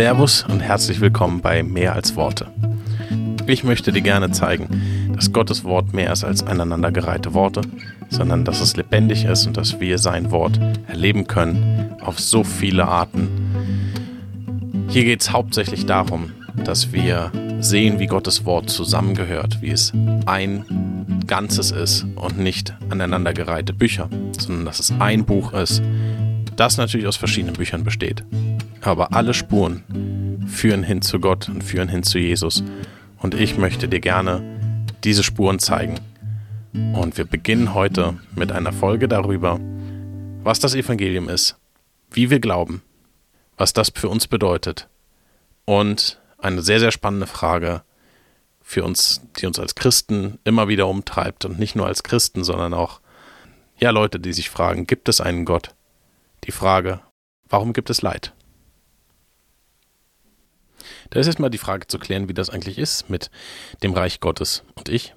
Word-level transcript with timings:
Servus 0.00 0.46
und 0.48 0.60
herzlich 0.60 1.02
willkommen 1.02 1.42
bei 1.42 1.62
Mehr 1.62 1.94
als 1.94 2.16
Worte. 2.16 2.46
Ich 3.46 3.64
möchte 3.64 3.92
dir 3.92 4.00
gerne 4.00 4.30
zeigen, 4.30 5.12
dass 5.14 5.30
Gottes 5.30 5.62
Wort 5.62 5.92
mehr 5.92 6.10
ist 6.10 6.24
als 6.24 6.42
aneinandergereihte 6.42 7.34
Worte, 7.34 7.60
sondern 8.08 8.46
dass 8.46 8.62
es 8.62 8.78
lebendig 8.78 9.26
ist 9.26 9.46
und 9.46 9.58
dass 9.58 9.78
wir 9.78 9.98
sein 9.98 10.30
Wort 10.30 10.58
erleben 10.86 11.26
können 11.26 11.96
auf 12.00 12.18
so 12.18 12.44
viele 12.44 12.88
Arten. 12.88 13.28
Hier 14.88 15.04
geht 15.04 15.20
es 15.20 15.32
hauptsächlich 15.32 15.84
darum, 15.84 16.32
dass 16.64 16.94
wir 16.94 17.30
sehen, 17.60 17.98
wie 17.98 18.06
Gottes 18.06 18.46
Wort 18.46 18.70
zusammengehört, 18.70 19.60
wie 19.60 19.70
es 19.70 19.92
ein 20.24 20.64
Ganzes 21.26 21.72
ist 21.72 22.06
und 22.14 22.38
nicht 22.38 22.72
aneinandergereihte 22.88 23.74
Bücher, 23.74 24.08
sondern 24.38 24.64
dass 24.64 24.80
es 24.80 24.94
ein 24.98 25.26
Buch 25.26 25.52
ist, 25.52 25.82
das 26.56 26.78
natürlich 26.78 27.06
aus 27.06 27.16
verschiedenen 27.16 27.54
Büchern 27.54 27.84
besteht. 27.84 28.24
Aber 28.80 29.12
alle 29.12 29.34
Spuren 29.34 30.46
führen 30.46 30.82
hin 30.82 31.02
zu 31.02 31.20
Gott 31.20 31.48
und 31.48 31.62
führen 31.62 31.88
hin 31.88 32.02
zu 32.02 32.18
Jesus. 32.18 32.64
Und 33.18 33.34
ich 33.34 33.58
möchte 33.58 33.88
dir 33.88 34.00
gerne 34.00 34.42
diese 35.04 35.22
Spuren 35.22 35.58
zeigen. 35.58 36.00
Und 36.72 37.18
wir 37.18 37.24
beginnen 37.24 37.74
heute 37.74 38.18
mit 38.34 38.52
einer 38.52 38.72
Folge 38.72 39.08
darüber, 39.08 39.58
was 40.42 40.60
das 40.60 40.74
Evangelium 40.74 41.28
ist, 41.28 41.56
wie 42.10 42.30
wir 42.30 42.40
glauben, 42.40 42.82
was 43.56 43.72
das 43.72 43.92
für 43.94 44.08
uns 44.08 44.26
bedeutet 44.26 44.88
und 45.64 46.18
eine 46.38 46.62
sehr, 46.62 46.80
sehr 46.80 46.90
spannende 46.90 47.26
Frage 47.26 47.82
für 48.62 48.84
uns, 48.84 49.20
die 49.38 49.46
uns 49.46 49.58
als 49.58 49.74
Christen 49.74 50.38
immer 50.44 50.68
wieder 50.68 50.86
umtreibt 50.86 51.44
und 51.44 51.58
nicht 51.58 51.76
nur 51.76 51.86
als 51.86 52.02
Christen, 52.02 52.44
sondern 52.44 52.72
auch 52.72 53.00
ja 53.78 53.90
Leute, 53.90 54.20
die 54.20 54.32
sich 54.32 54.50
fragen, 54.50 54.86
gibt 54.86 55.08
es 55.08 55.20
einen 55.20 55.44
Gott? 55.44 55.74
Die 56.44 56.52
Frage, 56.52 57.00
warum 57.48 57.72
gibt 57.72 57.90
es 57.90 58.02
Leid? 58.02 58.32
Da 61.10 61.20
ist 61.20 61.26
erstmal 61.26 61.50
die 61.50 61.58
Frage 61.58 61.86
zu 61.86 61.98
klären, 61.98 62.28
wie 62.28 62.34
das 62.34 62.50
eigentlich 62.50 62.78
ist 62.78 63.10
mit 63.10 63.30
dem 63.82 63.92
Reich 63.92 64.20
Gottes 64.20 64.62
und 64.76 64.88
ich. 64.88 65.14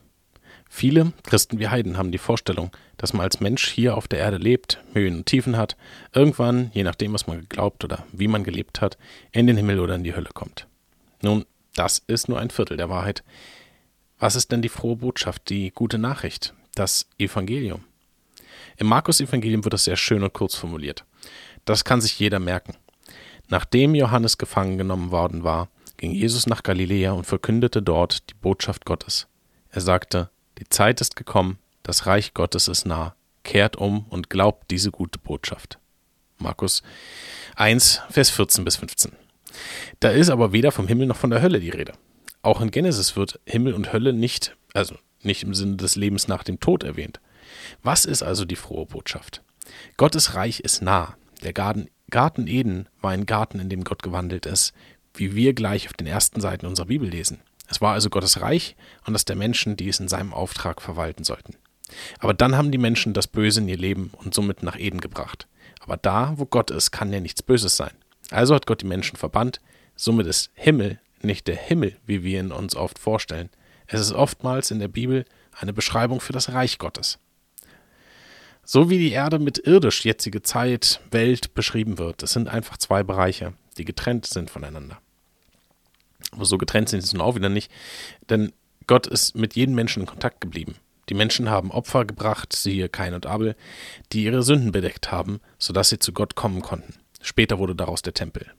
Viele 0.69 1.13
Christen 1.21 1.59
wie 1.59 1.67
Heiden 1.67 1.97
haben 1.97 2.11
die 2.11 2.17
Vorstellung, 2.17 2.71
dass 2.97 3.13
man 3.13 3.21
als 3.21 3.39
Mensch 3.39 3.67
hier 3.69 3.95
auf 3.95 4.07
der 4.07 4.17
Erde 4.17 4.37
lebt, 4.37 4.83
Höhen 4.93 5.17
und 5.17 5.27
Tiefen 5.27 5.55
hat, 5.55 5.77
irgendwann, 6.13 6.71
je 6.73 6.83
nachdem, 6.83 7.13
was 7.13 7.27
man 7.27 7.41
geglaubt 7.41 7.83
oder 7.83 8.07
wie 8.11 8.27
man 8.27 8.43
gelebt 8.43 8.81
hat, 8.81 8.97
in 9.31 9.45
den 9.45 9.55
Himmel 9.55 9.79
oder 9.79 9.93
in 9.93 10.03
die 10.03 10.15
Hölle 10.15 10.29
kommt. 10.33 10.67
Nun, 11.21 11.45
das 11.75 12.01
ist 12.07 12.27
nur 12.27 12.39
ein 12.39 12.49
Viertel 12.49 12.75
der 12.75 12.89
Wahrheit. 12.89 13.23
Was 14.17 14.35
ist 14.35 14.51
denn 14.51 14.63
die 14.63 14.69
frohe 14.69 14.95
Botschaft, 14.95 15.49
die 15.49 15.69
gute 15.69 15.99
Nachricht, 15.99 16.55
das 16.73 17.07
Evangelium? 17.19 17.83
Im 18.77 18.87
Markus-Evangelium 18.87 19.63
wird 19.63 19.73
das 19.73 19.83
sehr 19.83 19.97
schön 19.97 20.23
und 20.23 20.33
kurz 20.33 20.55
formuliert. 20.55 21.05
Das 21.65 21.85
kann 21.85 22.01
sich 22.01 22.17
jeder 22.17 22.39
merken. 22.39 22.75
Nachdem 23.47 23.93
Johannes 23.93 24.39
gefangen 24.39 24.79
genommen 24.79 25.11
worden 25.11 25.43
war, 25.43 25.67
ging 26.03 26.11
Jesus 26.11 26.47
nach 26.47 26.63
Galiläa 26.63 27.13
und 27.13 27.23
verkündete 27.23 27.81
dort 27.81 28.29
die 28.29 28.33
Botschaft 28.33 28.83
Gottes. 28.83 29.27
Er 29.69 29.79
sagte, 29.79 30.29
die 30.57 30.67
Zeit 30.67 30.99
ist 30.99 31.15
gekommen, 31.15 31.59
das 31.81 32.07
Reich 32.07 32.33
Gottes 32.33 32.67
ist 32.67 32.85
nah, 32.85 33.15
kehrt 33.43 33.77
um 33.77 34.05
und 34.09 34.29
glaubt 34.29 34.69
diese 34.69 34.91
gute 34.91 35.17
Botschaft. 35.17 35.79
Markus 36.39 36.83
1, 37.55 38.01
Vers 38.09 38.31
14 38.31 38.65
bis 38.65 38.75
15. 38.75 39.13
Da 40.01 40.09
ist 40.09 40.29
aber 40.29 40.51
weder 40.51 40.73
vom 40.73 40.89
Himmel 40.89 41.07
noch 41.07 41.15
von 41.15 41.29
der 41.29 41.41
Hölle 41.41 41.61
die 41.61 41.69
Rede. 41.69 41.93
Auch 42.41 42.59
in 42.59 42.71
Genesis 42.71 43.15
wird 43.15 43.39
Himmel 43.45 43.73
und 43.73 43.93
Hölle 43.93 44.11
nicht, 44.11 44.57
also 44.73 44.97
nicht 45.21 45.43
im 45.43 45.53
Sinne 45.53 45.77
des 45.77 45.95
Lebens 45.95 46.27
nach 46.27 46.43
dem 46.43 46.59
Tod 46.59 46.83
erwähnt. 46.83 47.21
Was 47.81 48.03
ist 48.03 48.23
also 48.23 48.43
die 48.43 48.57
frohe 48.57 48.87
Botschaft? 48.87 49.41
Gottes 49.95 50.35
Reich 50.35 50.59
ist 50.59 50.81
nah. 50.81 51.15
Der 51.43 51.53
Garten, 51.53 51.87
Garten 52.09 52.47
Eden 52.47 52.89
war 52.99 53.11
ein 53.11 53.25
Garten, 53.25 53.59
in 53.59 53.69
dem 53.69 53.85
Gott 53.85 54.03
gewandelt 54.03 54.45
ist, 54.45 54.73
wie 55.15 55.35
wir 55.35 55.53
gleich 55.53 55.87
auf 55.87 55.93
den 55.93 56.07
ersten 56.07 56.41
Seiten 56.41 56.65
unserer 56.65 56.87
Bibel 56.87 57.09
lesen. 57.09 57.41
Es 57.69 57.81
war 57.81 57.93
also 57.93 58.09
Gottes 58.09 58.41
Reich 58.41 58.75
und 59.05 59.13
das 59.13 59.25
der 59.25 59.35
Menschen, 59.35 59.77
die 59.77 59.89
es 59.89 59.99
in 59.99 60.07
seinem 60.07 60.33
Auftrag 60.33 60.81
verwalten 60.81 61.23
sollten. 61.23 61.55
Aber 62.19 62.33
dann 62.33 62.55
haben 62.55 62.71
die 62.71 62.77
Menschen 62.77 63.13
das 63.13 63.27
Böse 63.27 63.61
in 63.61 63.67
ihr 63.67 63.77
Leben 63.77 64.11
und 64.17 64.33
somit 64.33 64.63
nach 64.63 64.77
Eden 64.77 65.01
gebracht. 65.01 65.47
Aber 65.81 65.97
da, 65.97 66.33
wo 66.37 66.45
Gott 66.45 66.71
ist, 66.71 66.91
kann 66.91 67.13
ja 67.13 67.19
nichts 67.19 67.43
Böses 67.43 67.75
sein. 67.75 67.91
Also 68.31 68.55
hat 68.55 68.67
Gott 68.67 68.81
die 68.81 68.87
Menschen 68.87 69.17
verbannt. 69.17 69.59
Somit 69.95 70.27
ist 70.27 70.49
Himmel 70.55 70.99
nicht 71.23 71.47
der 71.47 71.55
Himmel, 71.55 71.95
wie 72.05 72.23
wir 72.23 72.39
ihn 72.39 72.51
uns 72.51 72.75
oft 72.75 72.99
vorstellen. 72.99 73.49
Es 73.87 74.01
ist 74.01 74.11
oftmals 74.11 74.71
in 74.71 74.79
der 74.79 74.87
Bibel 74.87 75.25
eine 75.59 75.73
Beschreibung 75.73 76.19
für 76.19 76.33
das 76.33 76.53
Reich 76.53 76.77
Gottes. 76.77 77.19
So 78.63 78.89
wie 78.89 78.97
die 78.97 79.11
Erde 79.11 79.39
mit 79.39 79.59
irdisch 79.67 80.05
jetzige 80.05 80.41
Zeit, 80.41 81.01
Welt 81.11 81.53
beschrieben 81.53 81.97
wird, 81.97 82.23
es 82.23 82.31
sind 82.31 82.47
einfach 82.47 82.77
zwei 82.77 83.03
Bereiche, 83.03 83.53
die 83.77 83.85
getrennt 83.85 84.25
sind 84.25 84.49
voneinander. 84.49 84.99
Aber 86.33 86.45
so 86.45 86.57
getrennt 86.57 86.89
sind 86.89 87.01
sie 87.01 87.15
nun 87.15 87.25
auch 87.25 87.35
wieder 87.35 87.49
nicht, 87.49 87.71
denn 88.29 88.51
Gott 88.87 89.07
ist 89.07 89.35
mit 89.35 89.55
jedem 89.55 89.75
Menschen 89.75 90.01
in 90.01 90.07
Kontakt 90.07 90.41
geblieben. 90.41 90.75
Die 91.09 91.13
Menschen 91.13 91.49
haben 91.49 91.71
Opfer 91.71 92.05
gebracht, 92.05 92.53
siehe 92.53 92.89
Kain 92.89 93.13
und 93.13 93.25
Abel, 93.25 93.55
die 94.11 94.23
ihre 94.23 94.43
Sünden 94.43 94.71
bedeckt 94.71 95.11
haben, 95.11 95.39
sodass 95.57 95.89
sie 95.89 95.99
zu 95.99 96.13
Gott 96.13 96.35
kommen 96.35 96.61
konnten. 96.61 96.95
Später 97.21 97.59
wurde 97.59 97.75
daraus 97.75 98.01
der 98.01 98.13
Tempel. 98.13 98.51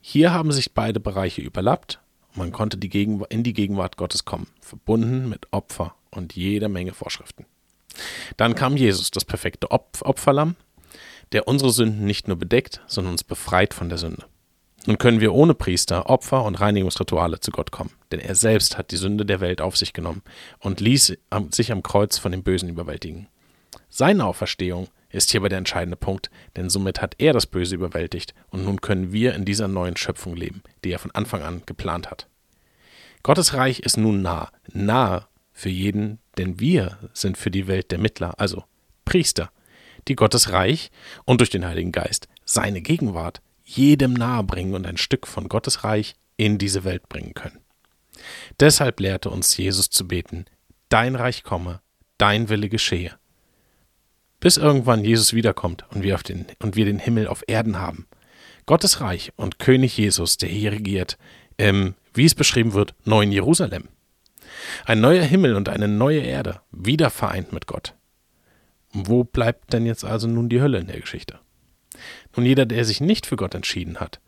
Hier 0.00 0.32
haben 0.32 0.52
sich 0.52 0.74
beide 0.74 1.00
Bereiche 1.00 1.40
überlappt 1.40 2.00
und 2.30 2.38
man 2.38 2.52
konnte 2.52 2.76
die 2.76 2.90
in 3.28 3.42
die 3.42 3.52
Gegenwart 3.52 3.96
Gottes 3.96 4.24
kommen, 4.24 4.48
verbunden 4.60 5.28
mit 5.28 5.48
Opfer 5.52 5.94
und 6.10 6.34
jeder 6.34 6.68
Menge 6.68 6.92
Vorschriften. 6.92 7.46
Dann 8.36 8.54
kam 8.54 8.76
Jesus, 8.76 9.10
das 9.10 9.24
perfekte 9.24 9.70
Opferlamm, 9.70 10.56
der 11.32 11.48
unsere 11.48 11.70
Sünden 11.70 12.04
nicht 12.04 12.28
nur 12.28 12.36
bedeckt, 12.36 12.82
sondern 12.86 13.12
uns 13.14 13.24
befreit 13.24 13.72
von 13.72 13.88
der 13.88 13.98
Sünde. 13.98 14.26
Nun 14.86 14.98
können 14.98 15.20
wir 15.20 15.32
ohne 15.32 15.54
Priester, 15.54 16.10
Opfer 16.10 16.44
und 16.44 16.56
Reinigungsrituale 16.56 17.40
zu 17.40 17.50
Gott 17.50 17.70
kommen, 17.70 17.92
denn 18.12 18.20
er 18.20 18.34
selbst 18.34 18.76
hat 18.76 18.90
die 18.90 18.96
Sünde 18.96 19.24
der 19.24 19.40
Welt 19.40 19.62
auf 19.62 19.76
sich 19.78 19.94
genommen 19.94 20.22
und 20.58 20.80
ließ 20.80 21.16
sich 21.50 21.72
am 21.72 21.82
Kreuz 21.82 22.18
von 22.18 22.32
dem 22.32 22.42
Bösen 22.42 22.68
überwältigen. 22.68 23.28
Seine 23.88 24.26
Auferstehung 24.26 24.88
ist 25.08 25.30
hierbei 25.30 25.48
der 25.48 25.58
entscheidende 25.58 25.96
Punkt, 25.96 26.30
denn 26.56 26.68
somit 26.68 27.00
hat 27.00 27.14
er 27.18 27.32
das 27.32 27.46
Böse 27.46 27.76
überwältigt 27.76 28.34
und 28.50 28.64
nun 28.64 28.80
können 28.80 29.12
wir 29.12 29.34
in 29.34 29.46
dieser 29.46 29.68
neuen 29.68 29.96
Schöpfung 29.96 30.36
leben, 30.36 30.62
die 30.84 30.90
er 30.90 30.98
von 30.98 31.12
Anfang 31.12 31.42
an 31.42 31.62
geplant 31.64 32.10
hat. 32.10 32.26
Gottes 33.22 33.54
Reich 33.54 33.80
ist 33.80 33.96
nun 33.96 34.20
nah, 34.20 34.50
nahe 34.70 35.26
für 35.52 35.70
jeden, 35.70 36.18
denn 36.36 36.60
wir 36.60 36.98
sind 37.14 37.38
für 37.38 37.50
die 37.50 37.68
Welt 37.68 37.90
der 37.90 37.98
Mittler, 37.98 38.38
also 38.38 38.64
Priester, 39.06 39.50
die 40.08 40.16
Gottes 40.16 40.52
Reich 40.52 40.90
und 41.24 41.40
durch 41.40 41.48
den 41.48 41.64
Heiligen 41.64 41.92
Geist 41.92 42.28
seine 42.44 42.82
Gegenwart 42.82 43.40
jedem 43.64 44.12
nahebringen 44.12 44.74
und 44.74 44.86
ein 44.86 44.96
Stück 44.96 45.26
von 45.26 45.48
Gottes 45.48 45.84
Reich 45.84 46.14
in 46.36 46.58
diese 46.58 46.84
Welt 46.84 47.08
bringen 47.08 47.34
können. 47.34 47.60
Deshalb 48.60 49.00
lehrte 49.00 49.30
uns 49.30 49.56
Jesus 49.56 49.90
zu 49.90 50.06
beten, 50.06 50.44
Dein 50.88 51.16
Reich 51.16 51.42
komme, 51.42 51.80
dein 52.18 52.48
Wille 52.48 52.68
geschehe. 52.68 53.12
Bis 54.38 54.56
irgendwann 54.56 55.04
Jesus 55.04 55.32
wiederkommt 55.32 55.84
und 55.90 56.02
wir, 56.02 56.16
den, 56.18 56.46
und 56.60 56.76
wir 56.76 56.84
den 56.84 56.98
Himmel 56.98 57.26
auf 57.26 57.42
Erden 57.46 57.78
haben. 57.78 58.06
Gottes 58.66 59.00
Reich 59.00 59.32
und 59.36 59.58
König 59.58 59.96
Jesus, 59.96 60.36
der 60.36 60.48
hier 60.48 60.72
regiert, 60.72 61.18
im, 61.56 61.94
wie 62.12 62.24
es 62.24 62.34
beschrieben 62.34 62.72
wird, 62.74 62.94
neuen 63.04 63.32
Jerusalem. 63.32 63.88
Ein 64.84 65.00
neuer 65.00 65.24
Himmel 65.24 65.54
und 65.54 65.68
eine 65.68 65.88
neue 65.88 66.20
Erde, 66.20 66.60
wieder 66.70 67.10
vereint 67.10 67.52
mit 67.52 67.66
Gott. 67.66 67.94
Wo 68.92 69.24
bleibt 69.24 69.72
denn 69.72 69.86
jetzt 69.86 70.04
also 70.04 70.28
nun 70.28 70.48
die 70.48 70.60
Hölle 70.60 70.78
in 70.78 70.86
der 70.86 71.00
Geschichte? 71.00 71.40
Nun, 72.36 72.46
jeder, 72.46 72.66
der 72.66 72.84
sich 72.84 73.00
nicht 73.00 73.26
für 73.26 73.36
Gott 73.36 73.54
entschieden 73.54 74.00
hat, 74.00 74.20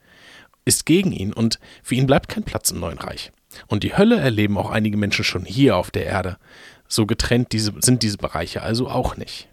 ist 0.65 0.87
gegen 0.87 1.13
ihn 1.13 1.33
und 1.33 1.59
für 1.83 1.95
ihn 1.95 2.07
bleibt 2.07 2.29
kein 2.29 2.45
Platz 2.45 2.71
im 2.71 2.81
neuen 2.81 2.99
Reich. 2.99 3.33
Und 3.69 3.85
die 3.85 3.97
Hölle 3.97 4.19
erleben 4.19 4.59
auch 4.59 4.71
einige 4.71 4.97
Menschen 4.97 5.25
schon 5.25 5.45
hier 5.45 5.77
auf 5.77 5.91
der 5.91 6.07
Erde. 6.07 6.39
So 6.89 7.07
getrennt 7.07 7.53
diese, 7.53 7.73
sind 7.81 8.03
diese 8.03 8.19
Bereiche 8.19 8.63
also 8.63 8.89
auch 8.89 9.17
nicht. 9.17 9.49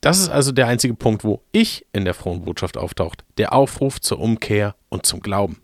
Das 0.00 0.18
ist 0.18 0.30
also 0.30 0.52
der 0.52 0.66
einzige 0.66 0.94
Punkt, 0.94 1.24
wo 1.24 1.42
ich 1.52 1.86
in 1.92 2.04
der 2.04 2.14
frohen 2.14 2.44
Botschaft 2.44 2.78
auftaucht, 2.78 3.24
der 3.36 3.52
Aufruf 3.52 4.00
zur 4.00 4.18
Umkehr 4.18 4.74
und 4.88 5.04
zum 5.04 5.20
Glauben. 5.20 5.60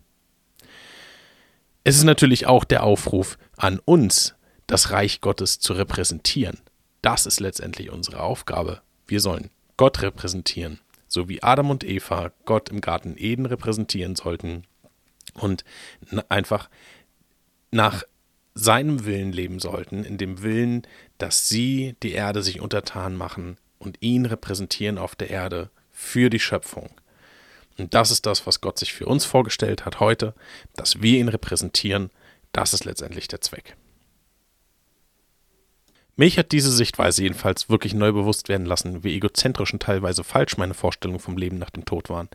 Es 1.83 1.97
ist 1.97 2.03
natürlich 2.03 2.45
auch 2.45 2.63
der 2.63 2.83
Aufruf 2.83 3.37
an 3.55 3.79
uns, 3.83 4.35
das 4.67 4.91
Reich 4.91 5.21
Gottes 5.21 5.59
zu 5.59 5.73
repräsentieren. 5.73 6.59
Das 7.01 7.25
ist 7.25 7.39
letztendlich 7.39 7.89
unsere 7.89 8.21
Aufgabe. 8.21 8.81
Wir 9.07 9.21
sollen 9.21 9.49
Gott 9.77 10.01
repräsentieren, 10.01 10.81
so 11.07 11.29
wie 11.29 11.43
Adam 11.43 11.69
und 11.69 11.83
Eva 11.83 12.31
Gott 12.45 12.69
im 12.69 12.81
Garten 12.81 13.15
Eden 13.17 13.45
repräsentieren 13.45 14.15
sollten 14.15 14.63
und 15.33 15.63
einfach 16.29 16.69
nach 17.71 18.03
seinem 18.53 19.05
Willen 19.05 19.31
leben 19.31 19.59
sollten, 19.59 20.03
in 20.03 20.17
dem 20.17 20.41
Willen, 20.41 20.83
dass 21.17 21.47
sie 21.47 21.95
die 22.01 22.13
Erde 22.13 22.41
sich 22.41 22.59
untertan 22.59 23.15
machen 23.15 23.57
und 23.77 23.97
ihn 24.01 24.25
repräsentieren 24.25 24.97
auf 24.97 25.15
der 25.15 25.29
Erde 25.29 25.69
für 25.91 26.29
die 26.29 26.39
Schöpfung. 26.39 26.89
Und 27.77 27.93
das 27.93 28.09
ist 28.09 28.25
das, 28.25 28.47
was 28.47 28.61
Gott 28.61 28.79
sich 28.79 28.93
für 28.93 29.05
uns 29.05 29.25
vorgestellt 29.25 29.85
hat 29.85 29.99
heute, 29.99 30.33
dass 30.75 31.01
wir 31.01 31.19
ihn 31.19 31.29
repräsentieren. 31.29 32.09
Das 32.51 32.73
ist 32.73 32.85
letztendlich 32.85 33.27
der 33.27 33.41
Zweck. 33.41 33.75
Mich 36.19 36.39
hat 36.39 36.51
diese 36.51 36.71
Sichtweise 36.71 37.21
jedenfalls 37.21 37.69
wirklich 37.69 37.93
neu 37.93 38.11
bewusst 38.11 38.49
werden 38.49 38.65
lassen, 38.65 39.03
wie 39.03 39.15
egozentrisch 39.15 39.71
und 39.71 39.83
teilweise 39.83 40.23
falsch 40.23 40.57
meine 40.57 40.73
Vorstellungen 40.73 41.19
vom 41.19 41.37
Leben 41.37 41.59
nach 41.59 41.69
dem 41.69 41.85
Tod 41.85 42.09
waren. 42.09 42.27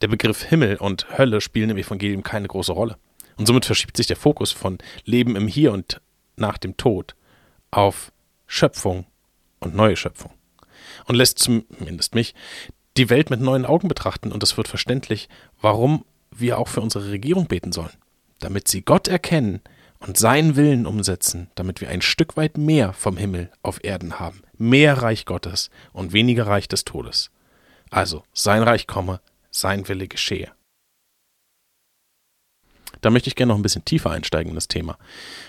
Der 0.00 0.08
Begriff 0.08 0.42
Himmel 0.42 0.76
und 0.76 1.06
Hölle 1.16 1.40
spielen 1.40 1.70
im 1.70 1.76
Evangelium 1.76 2.24
keine 2.24 2.48
große 2.48 2.72
Rolle. 2.72 2.96
Und 3.36 3.46
somit 3.46 3.64
verschiebt 3.64 3.96
sich 3.96 4.08
der 4.08 4.16
Fokus 4.16 4.50
von 4.50 4.78
Leben 5.04 5.36
im 5.36 5.46
Hier 5.46 5.72
und 5.72 6.00
nach 6.34 6.58
dem 6.58 6.76
Tod 6.76 7.14
auf 7.70 8.10
Schöpfung 8.48 9.06
und 9.60 9.72
neue 9.72 9.96
Schöpfung. 9.96 10.32
Und 11.06 11.14
lässt 11.14 11.38
zumindest 11.38 12.16
mich 12.16 12.34
die 12.96 13.08
Welt 13.08 13.30
mit 13.30 13.40
neuen 13.40 13.64
Augen 13.64 13.86
betrachten 13.86 14.32
und 14.32 14.42
es 14.42 14.56
wird 14.56 14.66
verständlich, 14.66 15.28
warum 15.60 16.04
wir 16.32 16.58
auch 16.58 16.66
für 16.66 16.80
unsere 16.80 17.12
Regierung 17.12 17.46
beten 17.46 17.70
sollen. 17.70 17.96
Damit 18.40 18.66
sie 18.66 18.82
Gott 18.82 19.06
erkennen, 19.06 19.60
und 20.00 20.16
seinen 20.16 20.56
Willen 20.56 20.86
umsetzen, 20.86 21.50
damit 21.54 21.80
wir 21.80 21.88
ein 21.88 22.02
Stück 22.02 22.36
weit 22.36 22.56
mehr 22.56 22.92
vom 22.92 23.16
Himmel 23.16 23.50
auf 23.62 23.82
Erden 23.82 24.20
haben, 24.20 24.42
mehr 24.56 25.02
Reich 25.02 25.24
Gottes 25.24 25.70
und 25.92 26.12
weniger 26.12 26.46
Reich 26.46 26.68
des 26.68 26.84
Todes. 26.84 27.30
Also 27.90 28.22
sein 28.32 28.62
Reich 28.62 28.86
komme, 28.86 29.20
sein 29.50 29.88
Wille 29.88 30.08
geschehe. 30.08 30.52
Da 33.00 33.10
möchte 33.10 33.28
ich 33.28 33.36
gerne 33.36 33.50
noch 33.50 33.58
ein 33.58 33.62
bisschen 33.62 33.84
tiefer 33.84 34.10
einsteigen 34.10 34.50
in 34.50 34.54
das 34.54 34.68
Thema. 34.68 34.98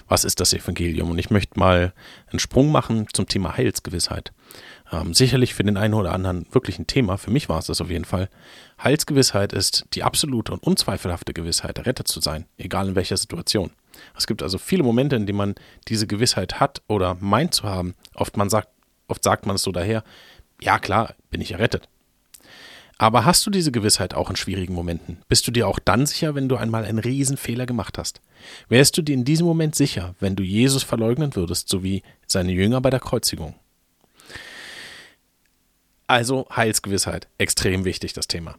Was 0.08 0.24
ist 0.24 0.40
das 0.40 0.54
Evangelium? 0.54 1.10
Und 1.10 1.18
ich 1.18 1.32
möchte 1.32 1.60
mal 1.60 1.94
einen 2.28 2.40
Sprung 2.40 2.72
machen 2.72 3.08
zum 3.12 3.28
Thema 3.28 3.58
Heilsgewissheit. 3.58 4.32
Ähm, 4.92 5.14
sicherlich 5.14 5.54
für 5.54 5.64
den 5.64 5.78
einen 5.78 5.94
oder 5.94 6.12
anderen 6.12 6.46
wirklich 6.52 6.80
ein 6.80 6.88
Thema, 6.88 7.18
für 7.18 7.32
mich 7.32 7.50
war 7.50 7.60
es 7.60 7.68
das 7.68 7.82
auf 7.82 7.90
jeden 7.90 8.06
Fall. 8.06 8.30
Heilsgewissheit 8.84 9.54
ist 9.54 9.86
die 9.94 10.04
absolute 10.04 10.52
und 10.52 10.64
unzweifelhafte 10.64 11.34
Gewissheit, 11.34 11.78
errettet 11.78 12.08
zu 12.08 12.22
sein, 12.22 12.46
egal 12.58 12.90
in 12.90 12.96
welcher 12.96 13.18
Situation. 13.18 13.72
Es 14.18 14.28
gibt 14.28 14.44
also 14.44 14.58
viele 14.58 14.84
Momente, 14.84 15.16
in 15.16 15.26
denen 15.26 15.38
man 15.38 15.56
diese 15.88 16.08
Gewissheit 16.08 16.60
hat 16.60 16.82
oder 16.88 17.18
meint 17.20 17.54
zu 17.54 17.64
haben. 17.64 17.96
Oft, 18.14 18.38
man 18.38 18.50
sagt, 18.50 18.70
oft 19.08 19.24
sagt 19.24 19.46
man 19.46 19.56
es 19.56 19.64
so 19.64 19.72
daher, 19.72 20.04
ja 20.62 20.80
klar, 20.80 21.16
bin 21.30 21.42
ich 21.42 21.52
errettet. 21.52 21.88
Aber 23.02 23.24
hast 23.24 23.46
du 23.46 23.50
diese 23.50 23.72
Gewissheit 23.72 24.14
auch 24.14 24.30
in 24.30 24.36
schwierigen 24.36 24.74
Momenten? 24.74 25.20
Bist 25.30 25.48
du 25.48 25.52
dir 25.52 25.70
auch 25.70 25.80
dann 25.80 26.06
sicher, 26.06 26.36
wenn 26.36 26.50
du 26.50 26.58
einmal 26.58 26.84
einen 26.84 27.00
Riesenfehler 27.00 27.66
gemacht 27.66 27.98
hast? 27.98 28.20
Wärst 28.68 28.98
du 28.98 29.02
dir 29.02 29.14
in 29.14 29.24
diesem 29.24 29.48
Moment 29.48 29.74
sicher, 29.74 30.16
wenn 30.20 30.36
du 30.36 30.44
Jesus 30.44 30.84
verleugnen 30.84 31.34
würdest, 31.34 31.70
so 31.70 31.82
wie 31.82 32.04
seine 32.28 32.52
Jünger 32.52 32.82
bei 32.82 32.90
der 32.90 33.00
Kreuzigung? 33.00 33.56
Also 36.08 36.46
Heilsgewissheit, 36.54 37.30
extrem 37.38 37.86
wichtig 37.86 38.12
das 38.12 38.28
Thema. 38.28 38.56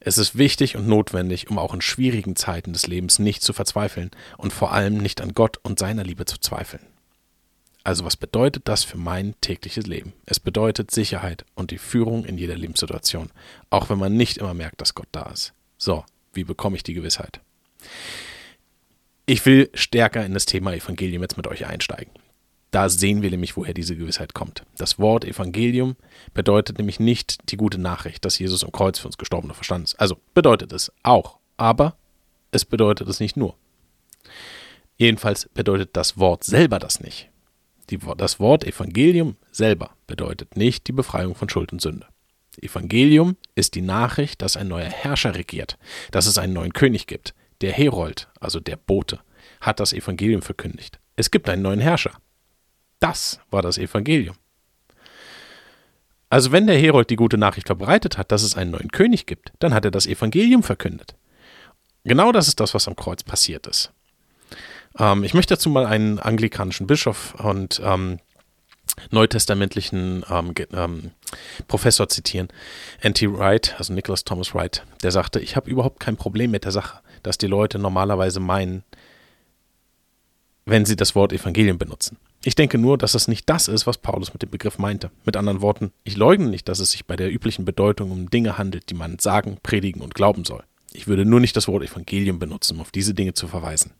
Es 0.00 0.18
ist 0.18 0.38
wichtig 0.38 0.76
und 0.76 0.86
notwendig, 0.86 1.50
um 1.50 1.58
auch 1.58 1.74
in 1.74 1.80
schwierigen 1.80 2.36
Zeiten 2.36 2.72
des 2.72 2.86
Lebens 2.86 3.18
nicht 3.18 3.42
zu 3.42 3.52
verzweifeln 3.52 4.10
und 4.36 4.52
vor 4.52 4.72
allem 4.72 4.98
nicht 4.98 5.20
an 5.20 5.34
Gott 5.34 5.58
und 5.62 5.78
seiner 5.78 6.04
Liebe 6.04 6.24
zu 6.24 6.38
zweifeln. 6.38 6.82
Also 7.84 8.04
was 8.04 8.16
bedeutet 8.16 8.68
das 8.68 8.84
für 8.84 8.98
mein 8.98 9.34
tägliches 9.40 9.86
Leben? 9.86 10.12
Es 10.26 10.40
bedeutet 10.40 10.90
Sicherheit 10.90 11.44
und 11.54 11.70
die 11.70 11.78
Führung 11.78 12.24
in 12.24 12.36
jeder 12.36 12.56
Lebenssituation, 12.56 13.30
auch 13.70 13.88
wenn 13.88 13.98
man 13.98 14.14
nicht 14.14 14.36
immer 14.36 14.54
merkt, 14.54 14.80
dass 14.80 14.94
Gott 14.94 15.08
da 15.12 15.30
ist. 15.30 15.54
So, 15.78 16.04
wie 16.34 16.44
bekomme 16.44 16.76
ich 16.76 16.82
die 16.82 16.94
Gewissheit? 16.94 17.40
Ich 19.26 19.44
will 19.46 19.70
stärker 19.74 20.24
in 20.24 20.34
das 20.34 20.46
Thema 20.46 20.74
Evangelium 20.74 21.22
jetzt 21.22 21.36
mit 21.36 21.46
euch 21.46 21.66
einsteigen. 21.66 22.12
Da 22.70 22.88
sehen 22.88 23.22
wir 23.22 23.30
nämlich, 23.30 23.56
woher 23.56 23.72
diese 23.72 23.96
Gewissheit 23.96 24.34
kommt. 24.34 24.64
Das 24.76 24.98
Wort 24.98 25.24
Evangelium 25.24 25.96
bedeutet 26.34 26.78
nämlich 26.78 27.00
nicht 27.00 27.50
die 27.50 27.56
gute 27.56 27.78
Nachricht, 27.78 28.24
dass 28.24 28.38
Jesus 28.38 28.62
am 28.62 28.72
Kreuz 28.72 28.98
für 28.98 29.06
uns 29.06 29.16
gestorben 29.16 29.48
und 29.48 29.54
verstanden 29.54 29.84
ist. 29.84 29.98
Also 29.98 30.18
bedeutet 30.34 30.72
es 30.72 30.92
auch, 31.02 31.38
aber 31.56 31.96
es 32.50 32.64
bedeutet 32.64 33.08
es 33.08 33.20
nicht 33.20 33.36
nur. 33.36 33.56
Jedenfalls 34.96 35.48
bedeutet 35.54 35.90
das 35.94 36.18
Wort 36.18 36.44
selber 36.44 36.78
das 36.78 37.00
nicht. 37.00 37.30
Die, 37.88 37.98
das 38.16 38.38
Wort 38.38 38.64
Evangelium 38.64 39.36
selber 39.50 39.92
bedeutet 40.06 40.56
nicht 40.56 40.86
die 40.88 40.92
Befreiung 40.92 41.34
von 41.34 41.48
Schuld 41.48 41.72
und 41.72 41.80
Sünde. 41.80 42.06
Evangelium 42.60 43.36
ist 43.54 43.76
die 43.76 43.82
Nachricht, 43.82 44.42
dass 44.42 44.56
ein 44.56 44.68
neuer 44.68 44.90
Herrscher 44.90 45.34
regiert, 45.34 45.78
dass 46.10 46.26
es 46.26 46.36
einen 46.36 46.52
neuen 46.52 46.72
König 46.72 47.06
gibt. 47.06 47.34
Der 47.60 47.72
Herold, 47.72 48.28
also 48.40 48.60
der 48.60 48.76
Bote, 48.76 49.20
hat 49.60 49.80
das 49.80 49.92
Evangelium 49.92 50.42
verkündigt. 50.42 50.98
Es 51.16 51.30
gibt 51.30 51.48
einen 51.48 51.62
neuen 51.62 51.80
Herrscher. 51.80 52.12
Das 53.00 53.40
war 53.50 53.62
das 53.62 53.78
Evangelium. 53.78 54.36
Also 56.30 56.52
wenn 56.52 56.66
der 56.66 56.78
Herold 56.78 57.10
die 57.10 57.16
gute 57.16 57.38
Nachricht 57.38 57.68
verbreitet 57.68 58.18
hat, 58.18 58.32
dass 58.32 58.42
es 58.42 58.56
einen 58.56 58.70
neuen 58.70 58.90
König 58.90 59.26
gibt, 59.26 59.52
dann 59.60 59.72
hat 59.72 59.84
er 59.84 59.90
das 59.90 60.06
Evangelium 60.06 60.62
verkündet. 60.62 61.14
Genau 62.04 62.32
das 62.32 62.48
ist 62.48 62.60
das, 62.60 62.74
was 62.74 62.86
am 62.86 62.96
Kreuz 62.96 63.22
passiert 63.22 63.66
ist. 63.66 63.92
Ähm, 64.98 65.24
ich 65.24 65.34
möchte 65.34 65.54
dazu 65.54 65.70
mal 65.70 65.86
einen 65.86 66.18
anglikanischen 66.18 66.86
Bischof 66.86 67.34
und 67.36 67.80
ähm, 67.82 68.18
neutestamentlichen 69.10 70.24
ähm, 70.30 70.54
ähm 70.72 71.10
Professor 71.66 72.08
zitieren, 72.08 72.48
N.T. 73.00 73.30
Wright, 73.30 73.74
also 73.78 73.92
Nicholas 73.92 74.24
Thomas 74.24 74.54
Wright, 74.54 74.84
der 75.02 75.10
sagte, 75.10 75.40
ich 75.40 75.56
habe 75.56 75.70
überhaupt 75.70 76.00
kein 76.00 76.16
Problem 76.16 76.50
mit 76.50 76.64
der 76.64 76.72
Sache, 76.72 77.00
dass 77.22 77.36
die 77.36 77.46
Leute 77.46 77.78
normalerweise 77.78 78.40
meinen, 78.40 78.82
wenn 80.64 80.86
sie 80.86 80.96
das 80.96 81.14
Wort 81.14 81.34
Evangelium 81.34 81.76
benutzen. 81.76 82.16
Ich 82.44 82.54
denke 82.54 82.78
nur, 82.78 82.96
dass 82.96 83.12
das 83.12 83.26
nicht 83.26 83.48
das 83.50 83.66
ist, 83.68 83.86
was 83.86 83.98
Paulus 83.98 84.32
mit 84.32 84.42
dem 84.42 84.50
Begriff 84.50 84.78
meinte. 84.78 85.10
Mit 85.24 85.36
anderen 85.36 85.60
Worten, 85.60 85.92
ich 86.04 86.16
leugne 86.16 86.48
nicht, 86.48 86.68
dass 86.68 86.78
es 86.78 86.92
sich 86.92 87.04
bei 87.04 87.16
der 87.16 87.32
üblichen 87.32 87.64
Bedeutung 87.64 88.10
um 88.12 88.30
Dinge 88.30 88.58
handelt, 88.58 88.90
die 88.90 88.94
man 88.94 89.18
sagen, 89.18 89.58
predigen 89.62 90.02
und 90.02 90.14
glauben 90.14 90.44
soll. 90.44 90.62
Ich 90.92 91.08
würde 91.08 91.24
nur 91.24 91.40
nicht 91.40 91.56
das 91.56 91.68
Wort 91.68 91.82
Evangelium 91.82 92.38
benutzen, 92.38 92.76
um 92.76 92.80
auf 92.80 92.90
diese 92.92 93.12
Dinge 93.12 93.34
zu 93.34 93.48
verweisen. 93.48 93.92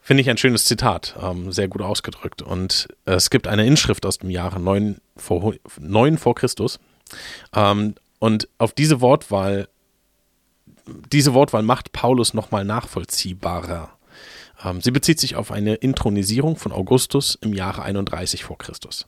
Finde 0.00 0.20
ich 0.20 0.30
ein 0.30 0.38
schönes 0.38 0.64
Zitat, 0.66 1.16
ähm, 1.20 1.50
sehr 1.50 1.66
gut 1.66 1.82
ausgedrückt. 1.82 2.40
Und 2.40 2.86
äh, 3.06 3.14
es 3.14 3.28
gibt 3.28 3.48
eine 3.48 3.66
Inschrift 3.66 4.06
aus 4.06 4.18
dem 4.18 4.30
Jahre 4.30 4.60
9 4.60 5.00
vor, 5.16 5.54
9 5.80 6.16
vor 6.16 6.36
Christus. 6.36 6.78
Ähm, 7.52 7.96
und 8.20 8.48
auf 8.58 8.72
diese 8.72 9.00
Wortwahl, 9.00 9.68
diese 11.12 11.34
Wortwahl 11.34 11.64
macht 11.64 11.90
Paulus 11.90 12.34
nochmal 12.34 12.64
nachvollziehbarer. 12.64 13.90
Ähm, 14.64 14.80
sie 14.80 14.90
bezieht 14.90 15.20
sich 15.20 15.36
auf 15.36 15.50
eine 15.50 15.74
Intronisierung 15.74 16.56
von 16.56 16.72
Augustus 16.72 17.38
im 17.40 17.52
Jahre 17.52 17.82
31 17.82 18.44
vor 18.44 18.58
Christus. 18.58 19.06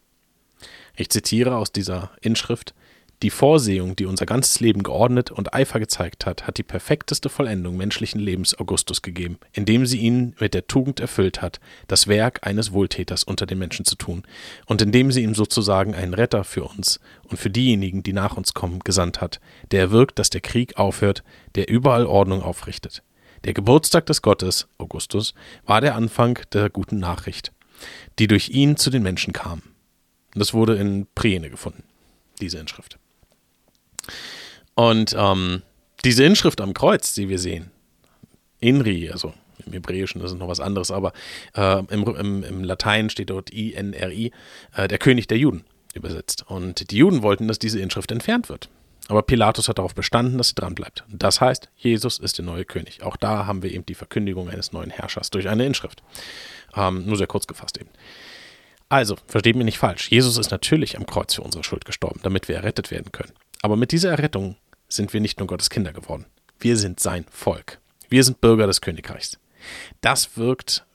Ich 0.96 1.10
zitiere 1.10 1.56
aus 1.56 1.72
dieser 1.72 2.10
Inschrift 2.20 2.74
die 3.22 3.30
Vorsehung, 3.30 3.96
die 3.96 4.06
unser 4.06 4.26
ganzes 4.26 4.60
Leben 4.60 4.84
geordnet 4.84 5.32
und 5.32 5.52
Eifer 5.52 5.80
gezeigt 5.80 6.24
hat, 6.24 6.46
hat 6.46 6.56
die 6.56 6.62
perfekteste 6.62 7.28
Vollendung 7.28 7.76
menschlichen 7.76 8.20
Lebens 8.20 8.56
Augustus 8.56 9.02
gegeben, 9.02 9.38
indem 9.52 9.86
sie 9.86 9.98
ihn 9.98 10.36
mit 10.38 10.54
der 10.54 10.68
Tugend 10.68 11.00
erfüllt 11.00 11.42
hat, 11.42 11.58
das 11.88 12.06
Werk 12.06 12.46
eines 12.46 12.72
Wohltäters 12.72 13.24
unter 13.24 13.46
den 13.46 13.58
Menschen 13.58 13.84
zu 13.84 13.96
tun, 13.96 14.22
und 14.66 14.82
indem 14.82 15.10
sie 15.10 15.24
ihm 15.24 15.34
sozusagen 15.34 15.94
einen 15.94 16.14
Retter 16.14 16.44
für 16.44 16.64
uns 16.64 17.00
und 17.24 17.38
für 17.38 17.50
diejenigen, 17.50 18.04
die 18.04 18.12
nach 18.12 18.36
uns 18.36 18.54
kommen, 18.54 18.78
gesandt 18.80 19.20
hat, 19.20 19.40
der 19.72 19.90
wirkt, 19.90 20.20
dass 20.20 20.30
der 20.30 20.40
Krieg 20.40 20.76
aufhört, 20.78 21.24
der 21.56 21.68
überall 21.68 22.06
Ordnung 22.06 22.42
aufrichtet. 22.42 23.02
Der 23.44 23.54
Geburtstag 23.54 24.06
des 24.06 24.22
Gottes, 24.22 24.68
Augustus, 24.78 25.34
war 25.64 25.80
der 25.80 25.94
Anfang 25.94 26.38
der 26.52 26.70
guten 26.70 26.98
Nachricht, 26.98 27.52
die 28.18 28.26
durch 28.26 28.50
ihn 28.50 28.76
zu 28.76 28.90
den 28.90 29.02
Menschen 29.02 29.32
kam. 29.32 29.62
Das 30.34 30.54
wurde 30.54 30.76
in 30.76 31.06
Priene 31.14 31.50
gefunden, 31.50 31.84
diese 32.40 32.58
Inschrift. 32.58 32.98
Und 34.74 35.14
ähm, 35.16 35.62
diese 36.04 36.24
Inschrift 36.24 36.60
am 36.60 36.74
Kreuz, 36.74 37.14
die 37.14 37.28
wir 37.28 37.38
sehen, 37.38 37.70
Inri, 38.60 39.10
also 39.10 39.34
im 39.66 39.72
Hebräischen 39.72 40.20
ist 40.22 40.34
noch 40.34 40.48
was 40.48 40.60
anderes, 40.60 40.90
aber 40.90 41.12
äh, 41.54 41.82
im, 41.92 42.04
im, 42.04 42.44
im, 42.44 42.64
Latein 42.64 43.10
steht 43.10 43.30
dort 43.30 43.52
I-N-R-I, 43.52 44.32
äh, 44.76 44.88
der 44.88 44.98
König 44.98 45.26
der 45.26 45.38
Juden 45.38 45.64
übersetzt. 45.94 46.44
Und 46.48 46.90
die 46.90 46.96
Juden 46.96 47.22
wollten, 47.22 47.48
dass 47.48 47.58
diese 47.58 47.80
Inschrift 47.80 48.10
entfernt 48.12 48.48
wird. 48.48 48.68
Aber 49.08 49.22
Pilatus 49.22 49.68
hat 49.68 49.78
darauf 49.78 49.94
bestanden, 49.94 50.38
dass 50.38 50.48
sie 50.48 50.54
dran 50.54 50.74
bleibt. 50.74 51.04
Das 51.08 51.40
heißt, 51.40 51.70
Jesus 51.76 52.18
ist 52.18 52.38
der 52.38 52.44
neue 52.44 52.66
König. 52.66 53.02
Auch 53.02 53.16
da 53.16 53.46
haben 53.46 53.62
wir 53.62 53.72
eben 53.72 53.86
die 53.86 53.94
Verkündigung 53.94 54.50
eines 54.50 54.72
neuen 54.72 54.90
Herrschers 54.90 55.30
durch 55.30 55.48
eine 55.48 55.64
Inschrift. 55.64 56.02
Ähm, 56.76 57.06
nur 57.06 57.16
sehr 57.16 57.26
kurz 57.26 57.46
gefasst 57.46 57.78
eben. 57.78 57.88
Also, 58.90 59.16
versteht 59.26 59.56
mich 59.56 59.64
nicht 59.64 59.78
falsch. 59.78 60.10
Jesus 60.10 60.36
ist 60.36 60.50
natürlich 60.50 60.96
am 60.96 61.06
Kreuz 61.06 61.34
für 61.34 61.42
unsere 61.42 61.64
Schuld 61.64 61.84
gestorben, 61.84 62.20
damit 62.22 62.48
wir 62.48 62.56
errettet 62.56 62.90
werden 62.90 63.10
können. 63.10 63.32
Aber 63.62 63.76
mit 63.76 63.92
dieser 63.92 64.10
Errettung 64.10 64.56
sind 64.88 65.12
wir 65.12 65.20
nicht 65.20 65.38
nur 65.38 65.48
Gottes 65.48 65.70
Kinder 65.70 65.92
geworden. 65.92 66.26
Wir 66.58 66.76
sind 66.76 67.00
sein 67.00 67.24
Volk. 67.30 67.80
Wir 68.08 68.24
sind 68.24 68.40
Bürger 68.40 68.66
des 68.66 68.80
Königreichs. 68.80 69.38
Das 70.00 70.36
wirkt 70.36 70.86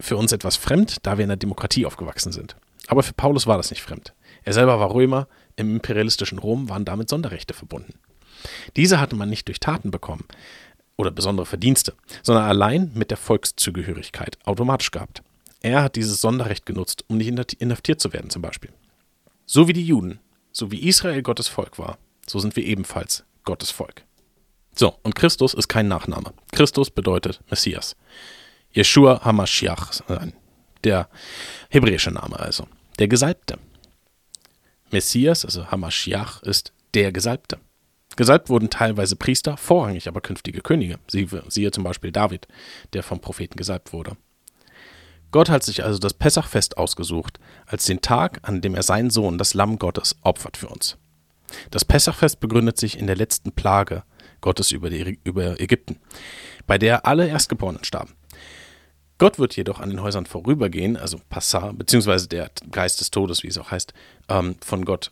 für 0.00 0.16
uns 0.16 0.32
etwas 0.32 0.56
fremd, 0.56 0.98
da 1.02 1.18
wir 1.18 1.24
in 1.24 1.30
der 1.30 1.36
Demokratie 1.36 1.86
aufgewachsen 1.86 2.32
sind. 2.32 2.56
Aber 2.86 3.02
für 3.02 3.12
Paulus 3.12 3.46
war 3.46 3.56
das 3.56 3.70
nicht 3.70 3.82
fremd. 3.82 4.14
Er 4.44 4.52
selber 4.52 4.80
war 4.80 4.92
Römer, 4.92 5.28
im 5.58 5.74
imperialistischen 5.74 6.38
Rom 6.38 6.68
waren 6.68 6.84
damit 6.84 7.08
Sonderrechte 7.08 7.54
verbunden. 7.54 7.94
Diese 8.76 9.00
hatte 9.00 9.16
man 9.16 9.28
nicht 9.28 9.48
durch 9.48 9.60
Taten 9.60 9.90
bekommen 9.90 10.24
oder 10.96 11.10
besondere 11.10 11.46
Verdienste, 11.46 11.94
sondern 12.22 12.44
allein 12.44 12.92
mit 12.94 13.10
der 13.10 13.16
Volkszugehörigkeit 13.16 14.38
automatisch 14.44 14.90
gehabt. 14.90 15.22
Er 15.60 15.82
hat 15.82 15.96
dieses 15.96 16.20
Sonderrecht 16.20 16.66
genutzt, 16.66 17.04
um 17.08 17.16
nicht 17.16 17.54
inhaftiert 17.54 18.00
zu 18.00 18.12
werden 18.12 18.30
zum 18.30 18.42
Beispiel. 18.42 18.70
So 19.44 19.66
wie 19.66 19.72
die 19.72 19.84
Juden, 19.84 20.20
so 20.52 20.70
wie 20.70 20.86
Israel 20.86 21.22
Gottes 21.22 21.48
Volk 21.48 21.78
war, 21.78 21.98
so 22.26 22.38
sind 22.38 22.54
wir 22.54 22.64
ebenfalls 22.64 23.24
Gottes 23.44 23.70
Volk. 23.70 24.04
So, 24.76 24.94
und 25.02 25.16
Christus 25.16 25.54
ist 25.54 25.66
kein 25.66 25.88
Nachname. 25.88 26.32
Christus 26.52 26.90
bedeutet 26.90 27.40
Messias. 27.50 27.96
Yeshua 28.72 29.24
HaMashiach, 29.24 30.02
der 30.84 31.08
hebräische 31.70 32.12
Name 32.12 32.38
also, 32.38 32.68
der 33.00 33.08
Gesalbte. 33.08 33.58
Messias, 34.90 35.44
also 35.44 35.70
Hamashiach, 35.70 36.42
ist 36.42 36.72
der 36.94 37.12
Gesalbte. 37.12 37.58
Gesalbt 38.16 38.48
wurden 38.48 38.70
teilweise 38.70 39.16
Priester, 39.16 39.56
vorrangig 39.56 40.08
aber 40.08 40.20
künftige 40.20 40.60
Könige. 40.60 40.98
Siehe 41.08 41.70
zum 41.70 41.84
Beispiel 41.84 42.10
David, 42.10 42.48
der 42.92 43.02
vom 43.02 43.20
Propheten 43.20 43.56
gesalbt 43.56 43.92
wurde. 43.92 44.16
Gott 45.30 45.50
hat 45.50 45.62
sich 45.62 45.84
also 45.84 45.98
das 45.98 46.14
Pessachfest 46.14 46.78
ausgesucht, 46.78 47.38
als 47.66 47.84
den 47.84 48.00
Tag, 48.00 48.40
an 48.42 48.60
dem 48.60 48.74
er 48.74 48.82
seinen 48.82 49.10
Sohn, 49.10 49.38
das 49.38 49.54
Lamm 49.54 49.78
Gottes, 49.78 50.16
opfert 50.22 50.56
für 50.56 50.68
uns. 50.68 50.96
Das 51.70 51.84
Pessachfest 51.84 52.40
begründet 52.40 52.78
sich 52.78 52.98
in 52.98 53.06
der 53.06 53.16
letzten 53.16 53.52
Plage 53.52 54.04
Gottes 54.40 54.70
über, 54.70 54.90
die, 54.90 55.18
über 55.24 55.60
Ägypten, 55.60 55.98
bei 56.66 56.78
der 56.78 57.06
alle 57.06 57.28
Erstgeborenen 57.28 57.84
starben. 57.84 58.14
Gott 59.18 59.38
wird 59.38 59.56
jedoch 59.56 59.80
an 59.80 59.90
den 59.90 60.00
Häusern 60.00 60.26
vorübergehen, 60.26 60.96
also 60.96 61.20
Passar, 61.28 61.72
beziehungsweise 61.72 62.28
der 62.28 62.50
Geist 62.70 63.00
des 63.00 63.10
Todes, 63.10 63.42
wie 63.42 63.48
es 63.48 63.58
auch 63.58 63.70
heißt, 63.70 63.92
ähm, 64.28 64.56
von 64.60 64.84
Gott 64.84 65.10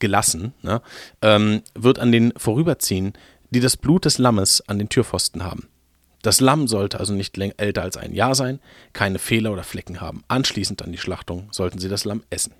gelassen, 0.00 0.54
ne, 0.62 0.82
ähm, 1.22 1.62
wird 1.74 1.98
an 2.00 2.12
den 2.12 2.32
vorüberziehen, 2.36 3.12
die 3.50 3.60
das 3.60 3.76
Blut 3.76 4.04
des 4.04 4.18
Lammes 4.18 4.60
an 4.68 4.78
den 4.78 4.88
Türpfosten 4.88 5.44
haben. 5.44 5.68
Das 6.22 6.40
Lamm 6.40 6.66
sollte 6.68 6.98
also 6.98 7.12
nicht 7.12 7.38
älter 7.38 7.82
als 7.82 7.96
ein 7.96 8.14
Jahr 8.14 8.34
sein, 8.34 8.58
keine 8.92 9.18
Fehler 9.18 9.52
oder 9.52 9.62
Flecken 9.62 10.00
haben. 10.00 10.24
Anschließend 10.26 10.82
an 10.82 10.90
die 10.90 10.98
Schlachtung 10.98 11.48
sollten 11.52 11.78
sie 11.78 11.88
das 11.88 12.04
Lamm 12.04 12.24
essen. 12.30 12.54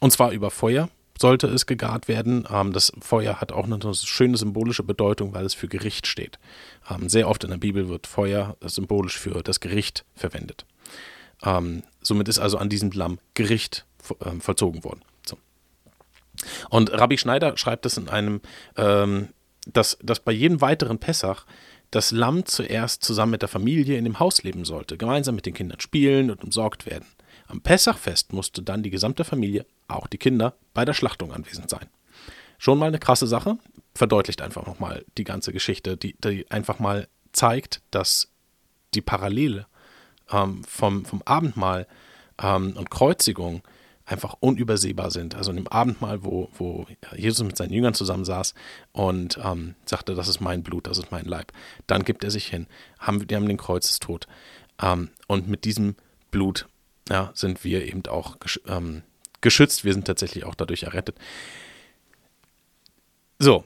Und 0.00 0.12
zwar 0.12 0.30
über 0.30 0.50
Feuer 0.50 0.88
sollte 1.22 1.46
es 1.46 1.64
gegart 1.64 2.08
werden. 2.08 2.46
Ähm, 2.50 2.74
das 2.74 2.92
Feuer 3.00 3.40
hat 3.40 3.52
auch 3.52 3.64
eine 3.64 3.78
schöne 3.94 4.36
symbolische 4.36 4.82
Bedeutung, 4.82 5.32
weil 5.32 5.46
es 5.46 5.54
für 5.54 5.68
Gericht 5.68 6.06
steht. 6.06 6.38
Ähm, 6.90 7.08
sehr 7.08 7.28
oft 7.28 7.44
in 7.44 7.50
der 7.50 7.56
Bibel 7.56 7.88
wird 7.88 8.06
Feuer 8.06 8.58
symbolisch 8.60 9.18
für 9.18 9.42
das 9.42 9.60
Gericht 9.60 10.04
verwendet. 10.14 10.66
Ähm, 11.42 11.84
somit 12.02 12.28
ist 12.28 12.38
also 12.38 12.58
an 12.58 12.68
diesem 12.68 12.90
Lamm 12.90 13.18
Gericht 13.32 13.86
vollzogen 14.40 14.82
worden. 14.82 15.02
So. 15.24 15.38
Und 16.68 16.92
Rabbi 16.92 17.16
Schneider 17.16 17.56
schreibt 17.56 17.86
es 17.86 17.96
in 17.96 18.08
einem, 18.08 18.40
dass, 18.74 19.96
dass 20.02 20.18
bei 20.18 20.32
jedem 20.32 20.60
weiteren 20.60 20.98
Pessach 20.98 21.46
das 21.92 22.10
Lamm 22.10 22.44
zuerst 22.46 23.04
zusammen 23.04 23.30
mit 23.30 23.42
der 23.42 23.48
Familie 23.48 23.96
in 23.96 24.02
dem 24.02 24.18
Haus 24.18 24.42
leben 24.42 24.64
sollte, 24.64 24.96
gemeinsam 24.96 25.36
mit 25.36 25.46
den 25.46 25.54
Kindern 25.54 25.78
spielen 25.78 26.32
und 26.32 26.42
umsorgt 26.42 26.84
werden. 26.84 27.06
Am 27.52 27.60
Pessachfest 27.60 28.32
musste 28.32 28.62
dann 28.62 28.82
die 28.82 28.88
gesamte 28.88 29.24
Familie, 29.24 29.66
auch 29.86 30.06
die 30.06 30.16
Kinder, 30.16 30.54
bei 30.72 30.86
der 30.86 30.94
Schlachtung 30.94 31.34
anwesend 31.34 31.68
sein. 31.68 31.86
Schon 32.56 32.78
mal 32.78 32.86
eine 32.86 32.98
krasse 32.98 33.26
Sache, 33.26 33.58
verdeutlicht 33.94 34.40
einfach 34.40 34.64
nochmal 34.64 35.04
die 35.18 35.24
ganze 35.24 35.52
Geschichte, 35.52 35.98
die, 35.98 36.16
die 36.24 36.50
einfach 36.50 36.78
mal 36.78 37.08
zeigt, 37.32 37.82
dass 37.90 38.30
die 38.94 39.02
Parallele 39.02 39.66
ähm, 40.30 40.64
vom, 40.64 41.04
vom 41.04 41.20
Abendmahl 41.26 41.86
ähm, 42.42 42.72
und 42.74 42.90
Kreuzigung 42.90 43.60
einfach 44.06 44.34
unübersehbar 44.40 45.10
sind. 45.10 45.34
Also 45.34 45.50
in 45.50 45.58
dem 45.58 45.68
Abendmahl, 45.68 46.24
wo, 46.24 46.48
wo 46.56 46.86
Jesus 47.14 47.44
mit 47.44 47.58
seinen 47.58 47.74
Jüngern 47.74 47.92
zusammensaß 47.92 48.54
und 48.92 49.38
ähm, 49.44 49.74
sagte, 49.84 50.14
das 50.14 50.28
ist 50.28 50.40
mein 50.40 50.62
Blut, 50.62 50.86
das 50.86 50.96
ist 50.96 51.12
mein 51.12 51.26
Leib. 51.26 51.52
Dann 51.86 52.02
gibt 52.02 52.24
er 52.24 52.30
sich 52.30 52.46
hin. 52.46 52.66
Haben, 52.98 53.26
die 53.26 53.36
haben 53.36 53.46
den 53.46 53.58
Kreuzestod. 53.58 54.26
Ähm, 54.80 55.10
und 55.26 55.48
mit 55.48 55.66
diesem 55.66 55.96
Blut 56.30 56.66
ja, 57.08 57.30
sind 57.34 57.64
wir 57.64 57.84
eben 57.86 58.04
auch 58.06 58.38
gesch 58.40 58.60
ähm, 58.66 59.02
geschützt. 59.40 59.84
Wir 59.84 59.92
sind 59.92 60.06
tatsächlich 60.06 60.44
auch 60.44 60.54
dadurch 60.54 60.84
errettet. 60.84 61.16
So, 63.38 63.64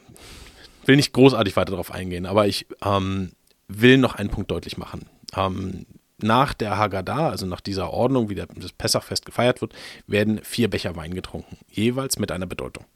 will 0.87 0.97
nicht 0.97 1.13
großartig 1.13 1.55
weiter 1.57 1.73
darauf 1.73 1.91
eingehen, 1.91 2.27
aber 2.27 2.47
ich 2.47 2.67
ähm, 2.83 3.33
will 3.69 3.99
noch 3.99 4.15
einen 4.15 4.31
Punkt 4.31 4.51
deutlich 4.51 4.79
machen. 4.79 5.07
Ähm, 5.37 5.87
nach 6.19 6.55
der 6.55 6.79
Haggadah, 6.79 7.29
also 7.29 7.45
nach 7.45 7.61
dieser 7.61 7.91
Ordnung, 7.91 8.31
wie 8.31 8.35
das 8.35 8.73
Pessachfest 8.79 9.27
gefeiert 9.27 9.61
wird, 9.61 9.75
werden 10.07 10.43
vier 10.43 10.71
Becher 10.71 10.97
Wein 10.97 11.13
getrunken, 11.13 11.59
jeweils 11.69 12.19
mit 12.19 12.33
einer 12.33 12.47
Bedeutung. 12.47 12.87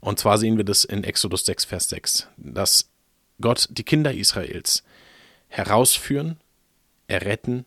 Und 0.00 0.18
zwar 0.18 0.38
sehen 0.38 0.56
wir 0.56 0.64
das 0.64 0.84
in 0.84 1.04
Exodus 1.04 1.44
6, 1.44 1.64
Vers 1.64 1.88
6, 1.90 2.28
dass 2.36 2.90
Gott 3.40 3.68
die 3.70 3.84
Kinder 3.84 4.12
Israels 4.12 4.82
herausführen, 5.48 6.38
erretten, 7.06 7.64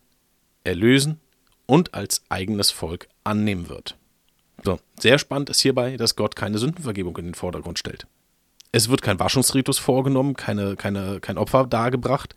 erlösen 0.65 1.21
und 1.69 1.93
als 1.93 2.23
eigenes 2.29 2.71
Volk 2.71 3.07
annehmen 3.23 3.69
wird. 3.69 3.95
So, 4.63 4.79
sehr 4.99 5.19
spannend 5.19 5.49
ist 5.49 5.61
hierbei, 5.61 5.95
dass 5.95 6.15
Gott 6.15 6.35
keine 6.35 6.57
Sündenvergebung 6.57 7.15
in 7.17 7.25
den 7.25 7.35
Vordergrund 7.35 7.79
stellt 7.79 8.05
es 8.71 8.89
wird 8.89 9.01
kein 9.01 9.19
Waschungsritus 9.19 9.79
vorgenommen, 9.79 10.35
keine, 10.35 10.75
keine, 10.75 11.19
kein 11.19 11.37
Opfer 11.37 11.65
dargebracht. 11.65 12.35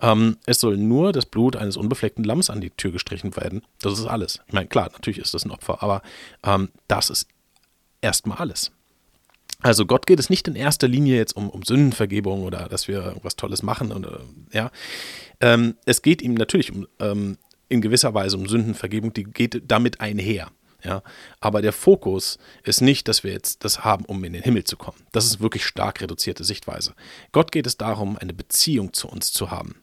Ähm, 0.00 0.36
es 0.46 0.60
soll 0.60 0.76
nur 0.76 1.12
das 1.12 1.26
Blut 1.26 1.56
eines 1.56 1.76
unbefleckten 1.76 2.24
Lamms 2.24 2.50
an 2.50 2.60
die 2.60 2.70
Tür 2.70 2.90
gestrichen 2.90 3.36
werden. 3.36 3.62
Das 3.80 3.92
ist 3.98 4.06
alles. 4.06 4.40
Ich 4.46 4.52
meine, 4.52 4.66
klar, 4.66 4.90
natürlich 4.92 5.18
ist 5.18 5.34
das 5.34 5.44
ein 5.44 5.50
Opfer, 5.50 5.82
aber 5.82 6.02
ähm, 6.44 6.70
das 6.88 7.10
ist 7.10 7.28
erstmal 8.00 8.38
alles. 8.38 8.72
Also 9.60 9.86
Gott 9.86 10.06
geht 10.06 10.20
es 10.20 10.30
nicht 10.30 10.46
in 10.46 10.54
erster 10.54 10.86
Linie 10.86 11.16
jetzt 11.16 11.36
um, 11.36 11.50
um 11.50 11.62
Sündenvergebung 11.62 12.44
oder 12.44 12.68
dass 12.68 12.86
wir 12.86 13.04
irgendwas 13.04 13.36
Tolles 13.36 13.62
machen. 13.62 13.92
Oder, 13.92 14.20
ja. 14.52 14.70
Ähm, 15.40 15.76
es 15.84 16.02
geht 16.02 16.22
ihm 16.22 16.34
natürlich 16.34 16.72
um, 16.72 16.86
ähm, 17.00 17.38
in 17.68 17.80
gewisser 17.80 18.14
Weise 18.14 18.36
um 18.36 18.46
Sündenvergebung, 18.46 19.12
die 19.12 19.24
geht 19.24 19.62
damit 19.66 20.00
einher. 20.00 20.50
Ja, 20.84 21.02
aber 21.40 21.60
der 21.60 21.72
Fokus 21.72 22.38
ist 22.62 22.82
nicht, 22.82 23.08
dass 23.08 23.24
wir 23.24 23.32
jetzt 23.32 23.64
das 23.64 23.84
haben, 23.84 24.04
um 24.04 24.22
in 24.22 24.32
den 24.32 24.44
Himmel 24.44 24.62
zu 24.62 24.76
kommen. 24.76 24.98
Das 25.10 25.26
ist 25.26 25.40
wirklich 25.40 25.66
stark 25.66 26.00
reduzierte 26.00 26.44
Sichtweise. 26.44 26.94
Gott 27.32 27.50
geht 27.50 27.66
es 27.66 27.76
darum, 27.76 28.16
eine 28.16 28.32
Beziehung 28.32 28.92
zu 28.92 29.08
uns 29.08 29.32
zu 29.32 29.50
haben. 29.50 29.82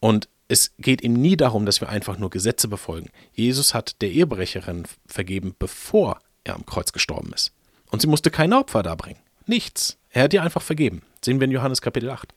Und 0.00 0.28
es 0.48 0.74
geht 0.76 1.02
ihm 1.02 1.14
nie 1.14 1.38
darum, 1.38 1.64
dass 1.64 1.80
wir 1.80 1.88
einfach 1.88 2.18
nur 2.18 2.28
Gesetze 2.28 2.68
befolgen. 2.68 3.08
Jesus 3.32 3.72
hat 3.72 4.02
der 4.02 4.10
Ehebrecherin 4.10 4.84
vergeben, 5.06 5.54
bevor 5.58 6.20
er 6.44 6.56
am 6.56 6.66
Kreuz 6.66 6.92
gestorben 6.92 7.32
ist. 7.32 7.52
Und 7.90 8.02
sie 8.02 8.08
musste 8.08 8.30
keine 8.30 8.58
Opfer 8.58 8.82
darbringen. 8.82 9.20
Nichts. 9.46 9.96
Er 10.10 10.24
hat 10.24 10.34
ihr 10.34 10.42
einfach 10.42 10.60
vergeben. 10.60 11.02
Sehen 11.24 11.40
wir 11.40 11.46
in 11.46 11.52
Johannes 11.52 11.80
Kapitel 11.80 12.10
8. 12.10 12.34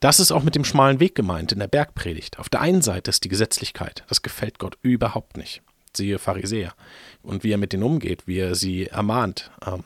Das 0.00 0.20
ist 0.20 0.32
auch 0.32 0.42
mit 0.42 0.54
dem 0.54 0.64
schmalen 0.64 1.00
Weg 1.00 1.14
gemeint 1.14 1.52
in 1.52 1.58
der 1.58 1.68
Bergpredigt. 1.68 2.38
Auf 2.38 2.48
der 2.48 2.60
einen 2.60 2.82
Seite 2.82 3.10
ist 3.10 3.24
die 3.24 3.28
Gesetzlichkeit. 3.28 4.04
Das 4.08 4.22
gefällt 4.22 4.58
Gott 4.58 4.78
überhaupt 4.82 5.36
nicht 5.36 5.62
siehe 5.96 6.18
Pharisäer, 6.18 6.74
und 7.22 7.42
wie 7.42 7.52
er 7.52 7.58
mit 7.58 7.72
denen 7.72 7.82
umgeht, 7.82 8.26
wie 8.26 8.38
er 8.38 8.54
sie 8.54 8.86
ermahnt. 8.86 9.50
Ähm, 9.66 9.82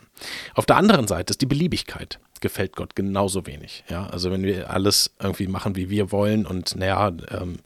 auf 0.53 0.65
der 0.65 0.75
anderen 0.75 1.07
Seite 1.07 1.31
ist 1.31 1.41
die 1.41 1.45
Beliebigkeit 1.45 2.19
gefällt 2.41 2.75
Gott 2.75 2.95
genauso 2.95 3.45
wenig. 3.45 3.83
Ja, 3.87 4.07
also 4.07 4.31
wenn 4.31 4.43
wir 4.43 4.71
alles 4.71 5.13
irgendwie 5.19 5.47
machen, 5.47 5.75
wie 5.75 5.91
wir 5.91 6.11
wollen 6.11 6.47
und 6.47 6.75
naja, 6.75 7.11
ähm, 7.29 7.59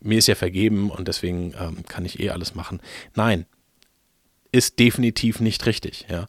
mir 0.00 0.18
ist 0.18 0.26
ja 0.26 0.34
vergeben 0.34 0.90
und 0.90 1.08
deswegen 1.08 1.54
ähm, 1.58 1.84
kann 1.86 2.04
ich 2.04 2.18
eh 2.20 2.30
alles 2.30 2.56
machen. 2.56 2.80
Nein, 3.14 3.46
ist 4.50 4.80
definitiv 4.80 5.40
nicht 5.40 5.64
richtig. 5.64 6.06
Ja, 6.10 6.26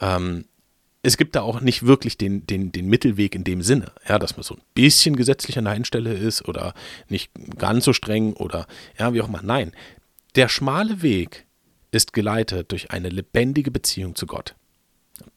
ähm, 0.00 0.46
es 1.04 1.18
gibt 1.18 1.36
da 1.36 1.42
auch 1.42 1.60
nicht 1.60 1.84
wirklich 1.84 2.16
den, 2.16 2.46
den, 2.46 2.72
den 2.72 2.88
Mittelweg 2.88 3.34
in 3.34 3.44
dem 3.44 3.60
Sinne, 3.60 3.92
ja, 4.08 4.18
dass 4.18 4.36
man 4.36 4.42
so 4.42 4.54
ein 4.54 4.62
bisschen 4.72 5.16
gesetzlich 5.16 5.58
an 5.58 5.64
der 5.64 5.74
einen 5.74 5.84
Stelle 5.84 6.14
ist 6.14 6.48
oder 6.48 6.72
nicht 7.08 7.30
ganz 7.58 7.84
so 7.84 7.92
streng 7.92 8.32
oder 8.32 8.66
ja, 8.98 9.12
wie 9.12 9.20
auch 9.20 9.28
immer. 9.28 9.42
Nein, 9.42 9.72
der 10.34 10.48
schmale 10.48 11.02
Weg 11.02 11.44
ist 11.90 12.14
geleitet 12.14 12.72
durch 12.72 12.90
eine 12.90 13.10
lebendige 13.10 13.70
Beziehung 13.70 14.14
zu 14.14 14.26
Gott. 14.26 14.54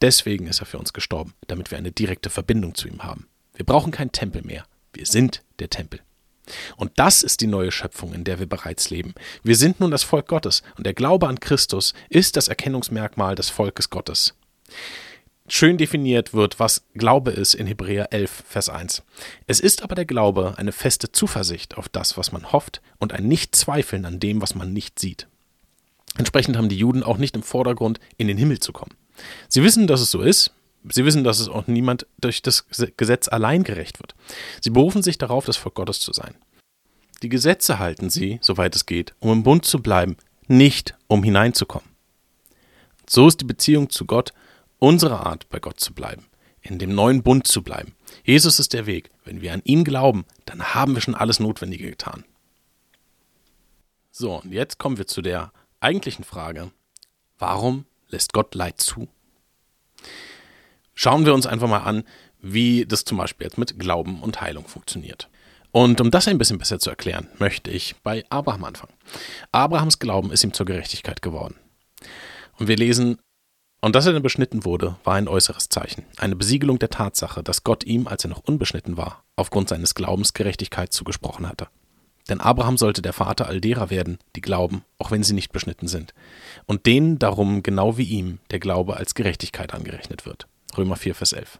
Deswegen 0.02 0.48
ist 0.48 0.62
er 0.62 0.66
für 0.66 0.80
uns 0.80 0.94
gestorben, 0.94 1.34
damit 1.48 1.70
wir 1.70 1.78
eine 1.78 1.92
direkte 1.92 2.30
Verbindung 2.30 2.74
zu 2.74 2.88
ihm 2.88 3.04
haben. 3.04 3.28
Wir 3.54 3.66
brauchen 3.66 3.92
keinen 3.92 4.14
Tempel 4.14 4.44
mehr. 4.44 4.64
Wir 4.94 5.06
sind 5.06 5.44
der 5.60 5.70
Tempel. 5.70 6.00
Und 6.78 6.94
das 6.96 7.24
ist 7.24 7.42
die 7.42 7.48
neue 7.48 7.74
Schöpfung, 7.74 8.14
in 8.14 8.24
der 8.24 8.40
wir 8.40 8.48
bereits 8.48 8.90
leben. 8.90 9.14
Wir 9.44 9.58
sind 9.58 9.82
nun 9.82 9.92
das 9.92 10.04
Volk 10.04 10.30
Gottes 10.30 10.64
und 10.78 10.86
der 10.86 10.94
Glaube 10.94 11.28
an 11.28 11.42
Christus 11.42 11.94
ist 12.08 12.38
das 12.38 12.48
Erkennungsmerkmal 12.48 13.36
des 13.36 13.50
Volkes 13.50 13.90
Gottes 13.90 14.34
schön 15.48 15.78
definiert 15.78 16.34
wird, 16.34 16.60
was 16.60 16.86
Glaube 16.94 17.32
ist 17.32 17.54
in 17.54 17.68
Hebräer 17.68 18.12
11, 18.12 18.44
Vers 18.48 18.70
1. 18.70 19.04
Es 19.48 19.60
ist 19.60 19.84
aber 19.84 19.96
der 19.96 20.06
Glaube 20.06 20.56
eine 20.58 20.72
feste 20.72 21.12
Zuversicht 21.12 21.78
auf 21.78 21.90
das, 21.90 22.18
was 22.18 22.32
man 22.32 22.52
hofft 22.52 22.82
und 23.00 23.14
ein 23.14 23.28
Nicht-Zweifeln 23.28 24.06
an 24.06 24.20
dem, 24.20 24.42
was 24.42 24.56
man 24.56 24.74
nicht 24.74 25.00
sieht. 25.00 25.28
Entsprechend 26.18 26.58
haben 26.58 26.70
die 26.70 26.78
Juden 26.78 27.04
auch 27.04 27.18
nicht 27.18 27.36
im 27.36 27.44
Vordergrund, 27.44 28.00
in 28.18 28.28
den 28.28 28.38
Himmel 28.38 28.60
zu 28.60 28.74
kommen. 28.74 28.96
Sie 29.48 29.64
wissen, 29.64 29.88
dass 29.88 30.02
es 30.02 30.12
so 30.12 30.22
ist. 30.22 30.52
Sie 30.90 31.06
wissen, 31.06 31.24
dass 31.24 31.40
es 31.40 31.50
auch 31.50 31.68
niemand 31.68 32.08
durch 32.20 32.42
das 32.42 32.66
Gesetz 32.98 33.28
allein 33.28 33.64
gerecht 33.64 34.00
wird. 34.00 34.16
Sie 34.62 34.70
berufen 34.70 35.04
sich 35.04 35.18
darauf, 35.18 35.46
das 35.46 35.58
Volk 35.58 35.76
Gottes 35.76 36.00
zu 36.00 36.14
sein. 36.14 36.36
Die 37.24 37.30
Gesetze 37.30 37.80
halten 37.80 38.10
sie, 38.10 38.40
soweit 38.42 38.76
es 38.76 38.86
geht, 38.86 39.16
um 39.20 39.32
im 39.32 39.44
Bund 39.44 39.66
zu 39.66 39.82
bleiben, 39.82 40.18
nicht 40.48 40.96
um 41.08 41.24
hineinzukommen. 41.24 41.90
So 43.10 43.28
ist 43.28 43.42
die 43.42 43.46
Beziehung 43.46 43.90
zu 43.90 44.06
Gott 44.06 44.34
unsere 44.80 45.26
Art, 45.26 45.50
bei 45.50 45.60
Gott 45.60 45.80
zu 45.80 45.94
bleiben, 45.94 46.26
in 46.62 46.80
dem 46.80 46.94
neuen 46.94 47.24
Bund 47.24 47.48
zu 47.48 47.62
bleiben. 47.64 47.96
Jesus 48.24 48.60
ist 48.60 48.74
der 48.74 48.86
Weg. 48.86 49.10
Wenn 49.24 49.42
wir 49.42 49.54
an 49.54 49.62
ihn 49.64 49.84
glauben, 49.84 50.26
dann 50.46 50.74
haben 50.74 50.96
wir 50.96 51.02
schon 51.02 51.16
alles 51.16 51.40
Notwendige 51.40 51.90
getan. 51.90 52.26
So, 54.12 54.42
und 54.42 54.52
jetzt 54.52 54.80
kommen 54.80 54.98
wir 54.98 55.08
zu 55.08 55.22
der 55.22 55.52
eigentlichen 55.80 56.24
Frage, 56.24 56.72
warum 57.38 57.86
lässt 58.08 58.34
Gott 58.34 58.56
Leid 58.56 58.82
zu? 58.82 59.08
Schauen 60.96 61.26
wir 61.26 61.34
uns 61.34 61.46
einfach 61.46 61.68
mal 61.68 61.80
an, 61.80 62.04
wie 62.40 62.86
das 62.86 63.06
zum 63.06 63.18
Beispiel 63.18 63.46
jetzt 63.46 63.58
mit 63.58 63.80
Glauben 63.80 64.22
und 64.22 64.42
Heilung 64.42 64.68
funktioniert. 64.68 65.30
Und 65.72 66.02
um 66.02 66.10
das 66.10 66.28
ein 66.28 66.38
bisschen 66.38 66.58
besser 66.58 66.80
zu 66.80 66.90
erklären, 66.90 67.28
möchte 67.38 67.70
ich 67.70 67.96
bei 68.02 68.26
Abraham 68.30 68.64
anfangen. 68.64 68.94
Abrahams 69.52 70.00
Glauben 70.00 70.32
ist 70.32 70.44
ihm 70.44 70.54
zur 70.54 70.66
Gerechtigkeit 70.66 71.22
geworden. 71.22 71.56
Und 72.58 72.68
wir 72.68 72.78
lesen, 72.78 73.20
und 73.82 73.96
dass 73.96 74.06
er 74.06 74.14
dann 74.14 74.24
beschnitten 74.24 74.66
wurde, 74.66 74.96
war 75.04 75.16
ein 75.16 75.28
äußeres 75.28 75.70
Zeichen, 75.70 76.06
eine 76.18 76.36
Besiegelung 76.36 76.80
der 76.80 76.90
Tatsache, 76.90 77.44
dass 77.44 77.64
Gott 77.64 77.84
ihm, 77.84 78.08
als 78.08 78.24
er 78.26 78.30
noch 78.30 78.44
unbeschnitten 78.44 78.98
war, 78.98 79.24
aufgrund 79.36 79.70
seines 79.70 79.96
Glaubens 79.96 80.34
Gerechtigkeit 80.34 80.94
zugesprochen 80.94 81.48
hatte. 81.48 81.68
Denn 82.30 82.42
Abraham 82.42 82.78
sollte 82.78 83.02
der 83.02 83.14
Vater 83.14 83.48
all 83.48 83.62
derer 83.62 83.90
werden, 83.90 84.18
die 84.36 84.42
glauben, 84.42 84.84
auch 84.98 85.12
wenn 85.12 85.24
sie 85.24 85.34
nicht 85.34 85.52
beschnitten 85.52 85.88
sind, 85.88 86.14
und 86.66 86.86
denen 86.86 87.20
darum 87.20 87.64
genau 87.64 87.98
wie 87.98 88.04
ihm 88.04 88.40
der 88.52 88.60
Glaube 88.60 88.98
als 88.98 89.16
Gerechtigkeit 89.16 89.74
angerechnet 89.74 90.26
wird. 90.26 90.48
Römer 90.78 90.98
4, 90.98 91.16
Vers 91.16 91.34
11. 91.34 91.60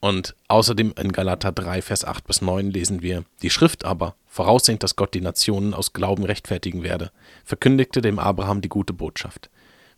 Und 0.00 0.34
außerdem 0.48 0.94
in 0.98 1.12
Galater 1.12 1.52
3, 1.52 1.80
Vers 1.80 2.04
8 2.04 2.26
bis 2.26 2.42
9 2.42 2.72
lesen 2.72 3.02
wir, 3.02 3.24
die 3.42 3.50
Schrift 3.50 3.84
aber, 3.84 4.16
voraussehend, 4.26 4.82
dass 4.82 4.96
Gott 4.96 5.14
die 5.14 5.20
Nationen 5.20 5.74
aus 5.74 5.92
Glauben 5.92 6.24
rechtfertigen 6.24 6.82
werde, 6.82 7.12
verkündigte 7.44 8.00
dem 8.00 8.18
Abraham 8.18 8.62
die 8.62 8.68
gute 8.68 8.92
Botschaft. 8.92 9.48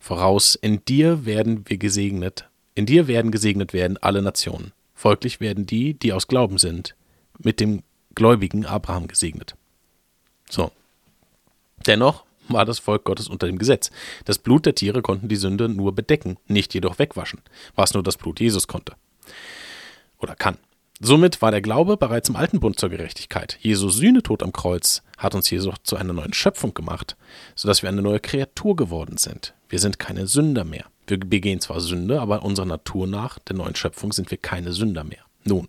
Voraus, 0.05 0.55
in 0.55 0.85
dir 0.85 1.25
werden 1.25 1.67
wir 1.67 1.79
gesegnet, 1.79 2.47
in 2.75 2.85
dir 2.85 3.07
werden 3.07 3.31
gesegnet 3.31 3.73
werden 3.73 3.97
alle 3.97 4.21
Nationen. 4.21 4.73
Folglich 4.93 5.41
werden 5.41 5.65
die, 5.65 5.95
die 5.95 6.13
aus 6.13 6.29
Glauben 6.29 6.59
sind, 6.59 6.95
mit 7.39 7.59
dem 7.59 7.83
gläubigen 8.15 8.67
Abraham 8.67 9.09
gesegnet. 9.09 9.57
So. 10.51 10.73
Dennoch 11.87 12.27
war 12.49 12.67
das 12.67 12.81
Volk 12.81 13.05
Gottes 13.05 13.29
unter 13.29 13.47
dem 13.47 13.57
Gesetz. 13.57 13.91
Das 14.27 14.37
Blut 14.37 14.67
der 14.67 14.75
Tiere 14.75 15.01
konnten 15.01 15.29
die 15.29 15.37
Sünde 15.37 15.71
nur 15.71 15.95
bedecken, 15.95 16.37
nicht 16.49 16.75
jedoch 16.75 16.99
wegwaschen, 16.99 17.41
was 17.75 17.95
nur 17.95 18.03
das 18.03 18.19
Blut 18.19 18.41
Jesus 18.41 18.69
konnte 18.69 18.93
oder 20.19 20.37
kann. 20.37 20.59
Somit 21.01 21.41
war 21.41 21.51
der 21.51 21.63
Glaube 21.63 21.97
bereits 21.97 22.29
im 22.29 22.37
alten 22.37 22.61
Bund 22.61 22.79
zur 22.79 22.91
Gerechtigkeit. 22.91 23.59
Jesus 23.61 23.97
Sühnetod 23.97 24.43
am 24.43 24.53
Kreuz 24.53 25.03
hat 25.17 25.35
uns 25.35 25.49
Jesus 25.49 25.77
zu 25.83 25.97
einer 25.97 26.13
neuen 26.13 26.35
Schöpfung 26.35 26.75
gemacht, 26.75 27.17
sodass 27.55 27.83
wir 27.83 27.89
eine 27.89 28.03
neue 28.03 28.21
Kreatur 28.21 28.77
geworden 28.77 29.17
sind. 29.17 29.55
Wir 29.75 29.81
sind 29.81 29.99
keine 29.99 30.29
Sünder 30.29 30.63
mehr. 30.63 30.85
Wir 31.09 31.19
begehen 31.19 31.59
zwar 31.59 31.81
Sünde, 31.81 32.21
aber 32.21 32.45
unserer 32.45 32.65
Natur 32.65 33.09
nach, 33.09 33.41
der 33.41 33.57
neuen 33.57 33.75
Schöpfung, 33.75 34.13
sind 34.13 34.31
wir 34.31 34.39
keine 34.39 34.73
Sünder 34.73 35.03
mehr. 35.03 35.25
Nun, 35.43 35.67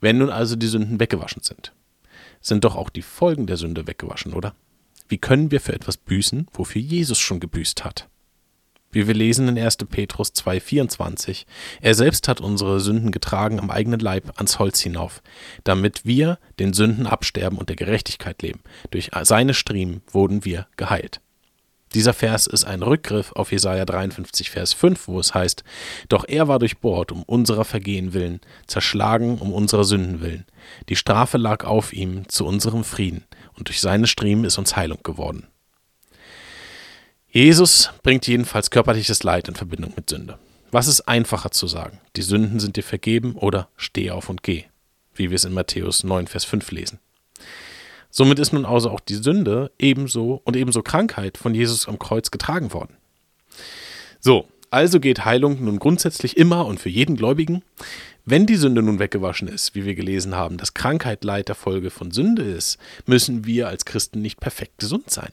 wenn 0.00 0.16
nun 0.16 0.30
also 0.30 0.56
die 0.56 0.68
Sünden 0.68 0.98
weggewaschen 0.98 1.42
sind, 1.42 1.74
sind 2.40 2.64
doch 2.64 2.76
auch 2.76 2.88
die 2.88 3.02
Folgen 3.02 3.46
der 3.46 3.58
Sünde 3.58 3.86
weggewaschen, 3.86 4.32
oder? 4.32 4.54
Wie 5.06 5.18
können 5.18 5.50
wir 5.50 5.60
für 5.60 5.74
etwas 5.74 5.98
büßen, 5.98 6.46
wofür 6.54 6.80
Jesus 6.80 7.18
schon 7.18 7.40
gebüßt 7.40 7.84
hat? 7.84 8.08
Wie 8.90 9.06
wir 9.06 9.12
lesen 9.12 9.48
in 9.48 9.58
1. 9.58 9.76
Petrus 9.90 10.30
2,24, 10.30 11.44
er 11.82 11.94
selbst 11.94 12.26
hat 12.26 12.40
unsere 12.40 12.80
Sünden 12.80 13.12
getragen 13.12 13.60
am 13.60 13.68
eigenen 13.68 14.00
Leib 14.00 14.32
ans 14.38 14.58
Holz 14.58 14.80
hinauf, 14.80 15.22
damit 15.62 16.06
wir 16.06 16.38
den 16.58 16.72
Sünden 16.72 17.06
absterben 17.06 17.58
und 17.58 17.68
der 17.68 17.76
Gerechtigkeit 17.76 18.40
leben. 18.40 18.60
Durch 18.92 19.10
seine 19.24 19.52
Striemen 19.52 20.00
wurden 20.10 20.46
wir 20.46 20.68
geheilt. 20.78 21.20
Dieser 21.94 22.12
Vers 22.12 22.48
ist 22.48 22.64
ein 22.64 22.82
Rückgriff 22.82 23.30
auf 23.32 23.52
Jesaja 23.52 23.84
53, 23.84 24.50
Vers 24.50 24.72
5, 24.72 25.06
wo 25.06 25.20
es 25.20 25.32
heißt: 25.32 25.62
Doch 26.08 26.24
er 26.26 26.48
war 26.48 26.58
durchbohrt 26.58 27.12
um 27.12 27.22
unserer 27.22 27.64
Vergehen 27.64 28.12
willen, 28.12 28.40
zerschlagen 28.66 29.38
um 29.38 29.52
unserer 29.52 29.84
Sünden 29.84 30.20
willen. 30.20 30.44
Die 30.88 30.96
Strafe 30.96 31.38
lag 31.38 31.64
auf 31.64 31.92
ihm 31.92 32.28
zu 32.28 32.46
unserem 32.46 32.82
Frieden, 32.82 33.24
und 33.56 33.68
durch 33.68 33.80
seine 33.80 34.08
Striemen 34.08 34.44
ist 34.44 34.58
uns 34.58 34.74
Heilung 34.74 35.04
geworden. 35.04 35.46
Jesus 37.28 37.90
bringt 38.02 38.26
jedenfalls 38.26 38.70
körperliches 38.70 39.22
Leid 39.22 39.48
in 39.48 39.54
Verbindung 39.54 39.92
mit 39.94 40.10
Sünde. 40.10 40.38
Was 40.72 40.88
ist 40.88 41.02
einfacher 41.02 41.52
zu 41.52 41.68
sagen? 41.68 42.00
Die 42.16 42.22
Sünden 42.22 42.58
sind 42.58 42.76
dir 42.76 42.82
vergeben 42.82 43.36
oder 43.36 43.68
steh 43.76 44.10
auf 44.10 44.28
und 44.28 44.42
geh, 44.42 44.64
wie 45.14 45.30
wir 45.30 45.36
es 45.36 45.44
in 45.44 45.52
Matthäus 45.52 46.02
9, 46.02 46.26
Vers 46.26 46.44
5 46.44 46.72
lesen. 46.72 46.98
Somit 48.16 48.38
ist 48.38 48.52
nun 48.52 48.64
also 48.64 48.90
auch 48.90 49.00
die 49.00 49.16
Sünde 49.16 49.72
ebenso 49.76 50.40
und 50.44 50.54
ebenso 50.54 50.84
Krankheit 50.84 51.36
von 51.36 51.52
Jesus 51.52 51.88
am 51.88 51.98
Kreuz 51.98 52.30
getragen 52.30 52.72
worden. 52.72 52.96
So, 54.20 54.46
also 54.70 55.00
geht 55.00 55.24
Heilung 55.24 55.64
nun 55.64 55.80
grundsätzlich 55.80 56.36
immer 56.36 56.64
und 56.66 56.78
für 56.78 56.90
jeden 56.90 57.16
Gläubigen. 57.16 57.64
Wenn 58.24 58.46
die 58.46 58.54
Sünde 58.54 58.82
nun 58.82 59.00
weggewaschen 59.00 59.48
ist, 59.48 59.74
wie 59.74 59.84
wir 59.84 59.96
gelesen 59.96 60.36
haben, 60.36 60.58
dass 60.58 60.74
Krankheit 60.74 61.24
Leid 61.24 61.48
der 61.48 61.56
Folge 61.56 61.90
von 61.90 62.12
Sünde 62.12 62.44
ist, 62.44 62.78
müssen 63.04 63.46
wir 63.46 63.66
als 63.66 63.84
Christen 63.84 64.22
nicht 64.22 64.38
perfekt 64.38 64.78
gesund 64.78 65.10
sein. 65.10 65.32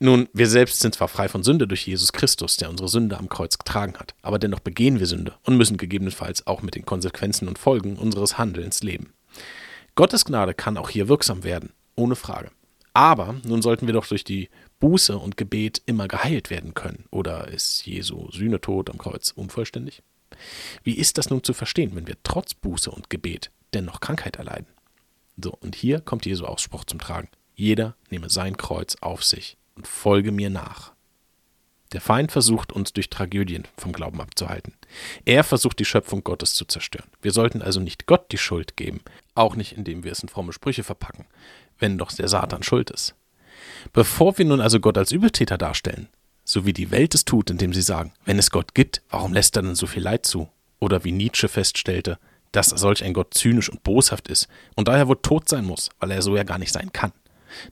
Nun, 0.00 0.28
wir 0.32 0.48
selbst 0.48 0.80
sind 0.80 0.96
zwar 0.96 1.06
frei 1.06 1.28
von 1.28 1.44
Sünde 1.44 1.68
durch 1.68 1.86
Jesus 1.86 2.12
Christus, 2.12 2.56
der 2.56 2.68
unsere 2.68 2.88
Sünde 2.88 3.16
am 3.16 3.28
Kreuz 3.28 3.58
getragen 3.58 3.94
hat, 3.96 4.16
aber 4.22 4.40
dennoch 4.40 4.58
begehen 4.58 4.98
wir 4.98 5.06
Sünde 5.06 5.34
und 5.44 5.56
müssen 5.56 5.76
gegebenenfalls 5.76 6.48
auch 6.48 6.62
mit 6.62 6.74
den 6.74 6.84
Konsequenzen 6.84 7.46
und 7.46 7.60
Folgen 7.60 7.94
unseres 7.94 8.38
Handelns 8.38 8.82
leben. 8.82 9.12
Gottes 9.94 10.24
Gnade 10.24 10.54
kann 10.54 10.78
auch 10.78 10.88
hier 10.88 11.08
wirksam 11.08 11.44
werden, 11.44 11.72
ohne 11.96 12.16
Frage. 12.16 12.50
Aber 12.94 13.34
nun 13.44 13.62
sollten 13.62 13.86
wir 13.86 13.94
doch 13.94 14.06
durch 14.06 14.24
die 14.24 14.48
Buße 14.80 15.18
und 15.18 15.36
Gebet 15.36 15.82
immer 15.86 16.08
geheilt 16.08 16.50
werden 16.50 16.74
können. 16.74 17.04
Oder 17.10 17.48
ist 17.48 17.86
Jesu 17.86 18.30
Sühnetod 18.30 18.90
am 18.90 18.98
Kreuz 18.98 19.30
unvollständig? 19.30 20.02
Wie 20.82 20.94
ist 20.94 21.18
das 21.18 21.30
nun 21.30 21.44
zu 21.44 21.52
verstehen, 21.52 21.94
wenn 21.94 22.06
wir 22.06 22.16
trotz 22.22 22.54
Buße 22.54 22.90
und 22.90 23.10
Gebet 23.10 23.50
dennoch 23.74 24.00
Krankheit 24.00 24.36
erleiden? 24.36 24.66
So, 25.36 25.52
und 25.60 25.74
hier 25.74 26.00
kommt 26.00 26.26
Jesu 26.26 26.44
Ausspruch 26.44 26.84
zum 26.84 26.98
Tragen. 26.98 27.28
Jeder 27.54 27.96
nehme 28.10 28.30
sein 28.30 28.56
Kreuz 28.56 28.96
auf 29.00 29.24
sich 29.24 29.56
und 29.74 29.86
folge 29.86 30.32
mir 30.32 30.50
nach. 30.50 30.91
Der 31.92 32.00
Feind 32.00 32.32
versucht 32.32 32.72
uns 32.72 32.92
durch 32.92 33.10
Tragödien 33.10 33.68
vom 33.76 33.92
Glauben 33.92 34.20
abzuhalten. 34.20 34.74
Er 35.24 35.44
versucht 35.44 35.78
die 35.78 35.84
Schöpfung 35.84 36.24
Gottes 36.24 36.54
zu 36.54 36.64
zerstören. 36.64 37.10
Wir 37.20 37.32
sollten 37.32 37.60
also 37.60 37.80
nicht 37.80 38.06
Gott 38.06 38.32
die 38.32 38.38
Schuld 38.38 38.76
geben, 38.76 39.00
auch 39.34 39.56
nicht 39.56 39.72
indem 39.72 40.02
wir 40.02 40.12
es 40.12 40.22
in 40.22 40.28
fromme 40.28 40.52
Sprüche 40.52 40.84
verpacken, 40.84 41.26
wenn 41.78 41.98
doch 41.98 42.10
der 42.12 42.28
Satan 42.28 42.62
schuld 42.62 42.90
ist. 42.90 43.14
Bevor 43.92 44.38
wir 44.38 44.44
nun 44.44 44.60
also 44.60 44.80
Gott 44.80 44.96
als 44.96 45.12
Übeltäter 45.12 45.58
darstellen, 45.58 46.08
so 46.44 46.64
wie 46.64 46.72
die 46.72 46.90
Welt 46.90 47.14
es 47.14 47.24
tut, 47.24 47.50
indem 47.50 47.72
sie 47.72 47.82
sagen, 47.82 48.12
wenn 48.24 48.38
es 48.38 48.50
Gott 48.50 48.74
gibt, 48.74 49.02
warum 49.10 49.32
lässt 49.32 49.56
er 49.56 49.62
denn 49.62 49.74
so 49.74 49.86
viel 49.86 50.02
Leid 50.02 50.26
zu? 50.26 50.48
Oder 50.80 51.04
wie 51.04 51.12
Nietzsche 51.12 51.48
feststellte, 51.48 52.18
dass 52.52 52.68
solch 52.68 53.04
ein 53.04 53.14
Gott 53.14 53.34
zynisch 53.34 53.68
und 53.68 53.82
boshaft 53.82 54.28
ist 54.28 54.48
und 54.74 54.88
daher 54.88 55.08
wohl 55.08 55.20
tot 55.20 55.48
sein 55.48 55.64
muss, 55.64 55.90
weil 56.00 56.10
er 56.10 56.22
so 56.22 56.36
ja 56.36 56.42
gar 56.42 56.58
nicht 56.58 56.72
sein 56.72 56.92
kann. 56.92 57.12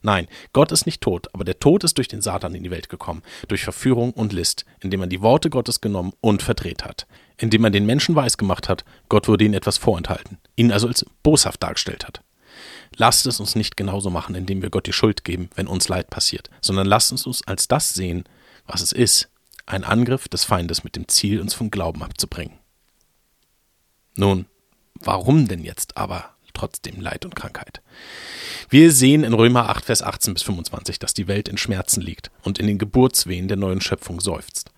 Nein, 0.01 0.27
Gott 0.53 0.71
ist 0.71 0.85
nicht 0.85 1.01
tot, 1.01 1.27
aber 1.33 1.43
der 1.43 1.59
Tod 1.59 1.83
ist 1.83 1.97
durch 1.97 2.07
den 2.07 2.21
Satan 2.21 2.55
in 2.55 2.63
die 2.63 2.71
Welt 2.71 2.89
gekommen, 2.89 3.23
durch 3.47 3.63
Verführung 3.63 4.11
und 4.11 4.33
List, 4.33 4.65
indem 4.79 5.01
er 5.01 5.07
die 5.07 5.21
Worte 5.21 5.49
Gottes 5.49 5.81
genommen 5.81 6.13
und 6.21 6.41
verdreht 6.41 6.83
hat, 6.83 7.07
indem 7.37 7.63
er 7.63 7.69
den 7.69 7.85
Menschen 7.85 8.15
weisgemacht 8.15 8.69
hat, 8.69 8.85
Gott 9.09 9.27
würde 9.27 9.45
ihnen 9.45 9.53
etwas 9.53 9.77
vorenthalten, 9.77 10.37
ihn 10.55 10.71
also 10.71 10.87
als 10.87 11.05
boshaft 11.23 11.61
dargestellt 11.63 12.07
hat. 12.07 12.21
Lasst 12.95 13.25
es 13.25 13.39
uns 13.39 13.55
nicht 13.55 13.77
genauso 13.77 14.09
machen, 14.09 14.35
indem 14.35 14.61
wir 14.61 14.69
Gott 14.69 14.87
die 14.87 14.93
Schuld 14.93 15.23
geben, 15.23 15.49
wenn 15.55 15.67
uns 15.67 15.87
Leid 15.87 16.09
passiert, 16.09 16.49
sondern 16.61 16.87
lasst 16.87 17.11
uns 17.11 17.25
uns 17.25 17.45
als 17.47 17.67
das 17.67 17.93
sehen, 17.93 18.25
was 18.65 18.81
es 18.81 18.91
ist, 18.91 19.29
ein 19.65 19.83
Angriff 19.83 20.27
des 20.27 20.43
Feindes 20.43 20.83
mit 20.83 20.95
dem 20.95 21.07
Ziel, 21.07 21.39
uns 21.39 21.53
vom 21.53 21.71
Glauben 21.71 22.03
abzubringen. 22.03 22.59
Nun, 24.15 24.45
warum 24.95 25.47
denn 25.47 25.63
jetzt 25.63 25.95
aber 25.97 26.35
trotzdem 26.61 27.01
Leid 27.01 27.25
und 27.25 27.35
Krankheit? 27.35 27.81
Wir 28.69 28.91
sehen 28.91 29.23
in 29.23 29.33
Römer 29.33 29.69
8, 29.69 29.85
Vers 29.85 30.03
18 30.03 30.35
bis 30.35 30.43
25, 30.43 30.99
dass 30.99 31.15
die 31.15 31.27
Welt 31.27 31.49
in 31.49 31.57
Schmerzen 31.57 32.01
liegt 32.01 32.29
und 32.43 32.59
in 32.59 32.67
den 32.67 32.77
Geburtswehen 32.77 33.47
der 33.47 33.57
neuen 33.57 33.81
Schöpfung 33.81 34.21
seufzt. 34.21 34.71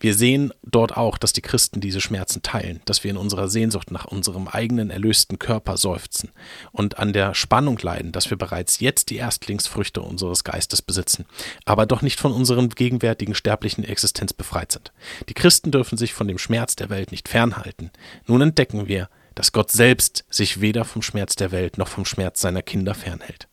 Wir 0.00 0.14
sehen 0.14 0.52
dort 0.64 0.96
auch, 0.96 1.16
dass 1.16 1.32
die 1.32 1.42
Christen 1.42 1.80
diese 1.80 2.00
Schmerzen 2.00 2.42
teilen, 2.42 2.80
dass 2.86 3.04
wir 3.04 3.12
in 3.12 3.16
unserer 3.16 3.46
Sehnsucht 3.48 3.92
nach 3.92 4.04
unserem 4.04 4.48
eigenen 4.48 4.90
erlösten 4.90 5.38
Körper 5.38 5.76
seufzen 5.76 6.32
und 6.72 6.98
an 6.98 7.12
der 7.12 7.34
Spannung 7.34 7.78
leiden, 7.78 8.10
dass 8.10 8.28
wir 8.28 8.36
bereits 8.36 8.80
jetzt 8.80 9.10
die 9.10 9.16
Erstlingsfrüchte 9.16 10.00
unseres 10.02 10.42
Geistes 10.42 10.82
besitzen, 10.82 11.24
aber 11.66 11.86
doch 11.86 12.02
nicht 12.02 12.18
von 12.18 12.32
unserer 12.32 12.66
gegenwärtigen 12.66 13.36
sterblichen 13.36 13.84
Existenz 13.84 14.32
befreit 14.32 14.72
sind. 14.72 14.92
Die 15.28 15.34
Christen 15.34 15.70
dürfen 15.70 15.96
sich 15.96 16.14
von 16.14 16.26
dem 16.26 16.38
Schmerz 16.38 16.74
der 16.74 16.90
Welt 16.90 17.12
nicht 17.12 17.28
fernhalten. 17.28 17.92
Nun 18.26 18.40
entdecken 18.40 18.88
wir, 18.88 19.08
dass 19.34 19.52
Gott 19.52 19.70
selbst 19.70 20.24
sich 20.30 20.60
weder 20.60 20.84
vom 20.84 21.02
Schmerz 21.02 21.36
der 21.36 21.52
Welt 21.52 21.78
noch 21.78 21.88
vom 21.88 22.04
Schmerz 22.04 22.40
seiner 22.40 22.62
Kinder 22.62 22.94
fernhält. 22.94 23.48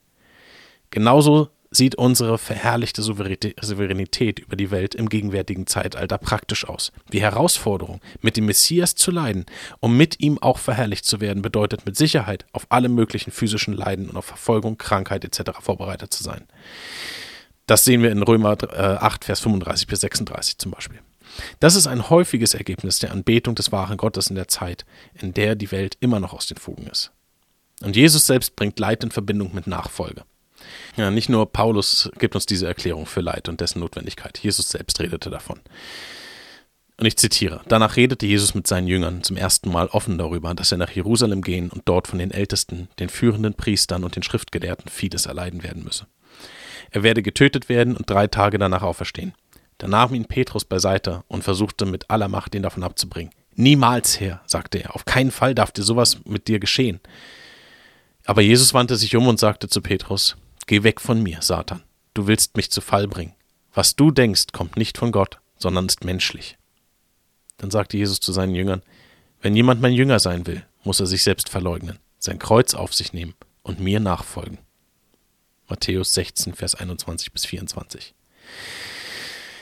Genauso 0.90 1.50
sieht 1.72 1.96
unsere 1.96 2.38
verherrlichte 2.38 3.02
Souveränität 3.04 4.40
über 4.40 4.56
die 4.56 4.72
Welt 4.72 4.96
im 4.96 5.08
gegenwärtigen 5.08 5.68
Zeitalter 5.68 6.18
praktisch 6.18 6.68
aus. 6.68 6.92
Die 7.14 7.22
Herausforderung, 7.22 8.02
mit 8.22 8.38
dem 8.38 8.48
Messias 8.48 8.96
zu 8.96 9.12
leiden, 9.12 9.46
um 9.80 9.96
mit 9.96 10.20
ihm 10.20 10.40
auch 10.40 10.58
verherrlicht 10.58 11.06
zu 11.06 11.22
werden, 11.22 11.44
bedeutet 11.44 11.86
mit 11.86 11.96
Sicherheit, 11.96 12.46
auf 12.54 12.66
alle 12.70 12.90
möglichen 12.90 13.32
physischen 13.32 13.76
Leiden 13.76 14.10
und 14.10 14.18
auf 14.18 14.26
Verfolgung, 14.26 14.78
Krankheit 14.78 15.24
etc. 15.24 15.60
vorbereitet 15.60 16.14
zu 16.14 16.24
sein. 16.24 16.48
Das 17.68 17.86
sehen 17.86 18.02
wir 18.02 18.12
in 18.12 18.24
Römer 18.24 18.58
8, 18.74 19.24
äh, 19.24 19.26
Vers 19.26 19.42
35 19.42 19.86
bis 19.86 20.02
36 20.02 20.58
zum 20.58 20.72
Beispiel. 20.72 21.00
Das 21.60 21.76
ist 21.76 21.88
ein 21.88 22.10
häufiges 22.10 22.54
Ergebnis 22.54 23.00
der 23.00 23.12
Anbetung 23.12 23.56
des 23.56 23.72
wahren 23.72 23.98
Gottes 23.98 24.28
in 24.28 24.36
der 24.36 24.48
Zeit, 24.48 24.86
in 25.14 25.34
der 25.34 25.56
die 25.56 25.72
Welt 25.72 25.98
immer 26.00 26.20
noch 26.20 26.34
aus 26.34 26.48
den 26.48 26.58
Fugen 26.58 26.88
ist. 26.88 27.12
Und 27.82 27.96
Jesus 27.96 28.26
selbst 28.26 28.56
bringt 28.56 28.80
Leid 28.80 29.04
in 29.04 29.12
Verbindung 29.12 29.54
mit 29.54 29.68
Nachfolge. 29.68 30.24
Ja, 30.98 31.12
nicht 31.12 31.30
nur 31.30 31.52
Paulus 31.52 32.12
gibt 32.20 32.36
uns 32.36 32.46
diese 32.46 32.68
Erklärung 32.68 33.06
für 33.06 33.22
Leid 33.22 33.48
und 33.48 33.62
dessen 33.62 33.80
Notwendigkeit. 33.80 34.38
Jesus 34.40 34.70
selbst 34.70 35.00
redete 35.00 35.30
davon. 35.30 35.60
Und 36.98 37.06
ich 37.06 37.16
zitiere, 37.16 37.62
danach 37.70 37.96
redete 37.96 38.26
Jesus 38.26 38.54
mit 38.56 38.68
seinen 38.68 38.88
Jüngern 38.88 39.24
zum 39.24 39.38
ersten 39.38 39.72
Mal 39.72 39.88
offen 39.88 40.18
darüber, 40.18 40.54
dass 40.54 40.74
er 40.74 40.78
nach 40.78 40.92
Jerusalem 40.92 41.42
gehen 41.42 41.70
und 41.70 41.84
dort 41.86 42.10
von 42.10 42.20
den 42.20 42.32
Ältesten, 42.32 42.90
den 43.00 43.08
führenden 43.08 43.54
Priestern 43.54 44.04
und 44.04 44.18
den 44.18 44.24
Schriftgelehrten 44.24 44.90
vieles 44.92 45.26
erleiden 45.26 45.64
werden 45.64 45.86
müsse. 45.86 46.08
Er 46.92 47.04
werde 47.04 47.24
getötet 47.24 47.70
werden 47.70 47.96
und 47.96 48.10
drei 48.10 48.28
Tage 48.28 48.58
danach 48.58 48.82
auferstehen. 48.82 49.34
Da 49.80 49.88
nahm 49.88 50.14
ihn 50.14 50.26
Petrus 50.26 50.66
beiseite 50.66 51.24
und 51.30 51.44
versuchte 51.44 51.86
mit 51.86 52.10
aller 52.10 52.28
Macht, 52.28 52.54
ihn 52.54 52.64
davon 52.64 52.84
abzubringen. 52.84 53.34
Niemals, 53.56 54.20
Herr, 54.20 54.42
sagte 54.46 54.78
er, 54.78 54.94
auf 54.94 55.06
keinen 55.06 55.32
Fall 55.32 55.56
darf 55.56 55.72
dir 55.72 55.84
sowas 55.84 56.18
mit 56.26 56.48
dir 56.48 56.60
geschehen. 56.60 57.00
Aber 58.26 58.42
Jesus 58.42 58.74
wandte 58.74 58.98
sich 58.98 59.16
um 59.16 59.28
und 59.28 59.40
sagte 59.40 59.68
zu 59.68 59.82
Petrus, 59.82 60.36
Geh 60.68 60.84
weg 60.84 61.02
von 61.02 61.24
mir, 61.24 61.42
Satan, 61.42 61.82
du 62.14 62.28
willst 62.28 62.56
mich 62.58 62.70
zu 62.72 62.82
Fall 62.82 63.08
bringen. 63.08 63.34
Was 63.74 63.96
du 63.96 64.12
denkst, 64.12 64.48
kommt 64.52 64.76
nicht 64.78 64.98
von 64.98 65.12
Gott, 65.12 65.40
sondern 65.58 65.88
ist 65.88 66.04
menschlich. 66.04 66.58
Dann 67.58 67.72
sagte 67.72 67.98
Jesus 67.98 68.20
zu 68.20 68.32
seinen 68.34 68.56
Jüngern, 68.56 68.84
wenn 69.42 69.56
jemand 69.56 69.82
mein 69.82 69.94
Jünger 69.94 70.20
sein 70.20 70.46
will, 70.46 70.66
muss 70.84 71.00
er 71.00 71.06
sich 71.06 71.24
selbst 71.24 71.50
verleugnen, 71.50 72.00
sein 72.18 72.38
Kreuz 72.38 72.74
auf 72.74 72.94
sich 72.94 73.14
nehmen 73.14 73.34
und 73.64 73.80
mir 73.80 74.00
nachfolgen. 74.00 74.58
Matthäus 75.70 76.14
16, 76.14 76.54
Vers 76.54 76.76
21 76.76 77.32
bis 77.32 77.46
24. 77.46 78.14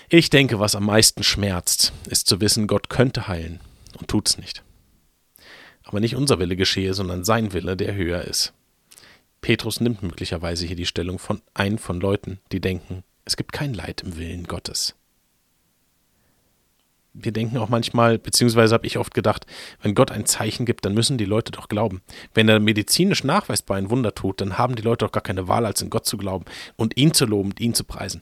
Ich 0.09 0.29
denke, 0.29 0.59
was 0.59 0.75
am 0.75 0.85
meisten 0.85 1.23
schmerzt, 1.23 1.91
ist 2.09 2.27
zu 2.27 2.39
wissen, 2.39 2.67
Gott 2.67 2.89
könnte 2.89 3.27
heilen 3.27 3.59
und 3.99 4.07
tut's 4.07 4.37
nicht. 4.37 4.63
Aber 5.83 5.99
nicht 5.99 6.15
unser 6.15 6.39
Wille 6.39 6.55
geschehe, 6.55 6.93
sondern 6.93 7.23
sein 7.23 7.53
Wille, 7.53 7.75
der 7.75 7.95
höher 7.95 8.21
ist. 8.23 8.53
Petrus 9.41 9.79
nimmt 9.79 10.03
möglicherweise 10.03 10.65
hier 10.65 10.75
die 10.75 10.85
Stellung 10.85 11.19
von 11.19 11.41
ein 11.53 11.77
von 11.77 11.99
Leuten, 11.99 12.39
die 12.51 12.61
denken, 12.61 13.03
es 13.25 13.37
gibt 13.37 13.51
kein 13.51 13.73
Leid 13.73 14.01
im 14.01 14.17
Willen 14.17 14.45
Gottes 14.45 14.95
wir 17.19 17.31
denken 17.31 17.57
auch 17.57 17.69
manchmal, 17.69 18.17
beziehungsweise 18.19 18.73
habe 18.73 18.85
ich 18.85 18.97
oft 18.97 19.13
gedacht, 19.13 19.45
wenn 19.81 19.95
Gott 19.95 20.11
ein 20.11 20.25
Zeichen 20.25 20.65
gibt, 20.65 20.85
dann 20.85 20.93
müssen 20.93 21.17
die 21.17 21.25
Leute 21.25 21.51
doch 21.51 21.67
glauben. 21.67 22.01
Wenn 22.33 22.47
er 22.47 22.59
medizinisch 22.59 23.23
nachweisbar 23.23 23.77
ein 23.77 23.89
Wunder 23.89 24.13
tut, 24.13 24.41
dann 24.41 24.57
haben 24.57 24.75
die 24.75 24.83
Leute 24.83 25.05
doch 25.05 25.11
gar 25.11 25.23
keine 25.23 25.47
Wahl, 25.47 25.65
als 25.65 25.81
in 25.81 25.89
Gott 25.89 26.05
zu 26.05 26.17
glauben 26.17 26.45
und 26.75 26.97
ihn 26.97 27.13
zu 27.13 27.25
loben 27.25 27.49
und 27.49 27.59
ihn 27.59 27.73
zu 27.73 27.83
preisen. 27.83 28.21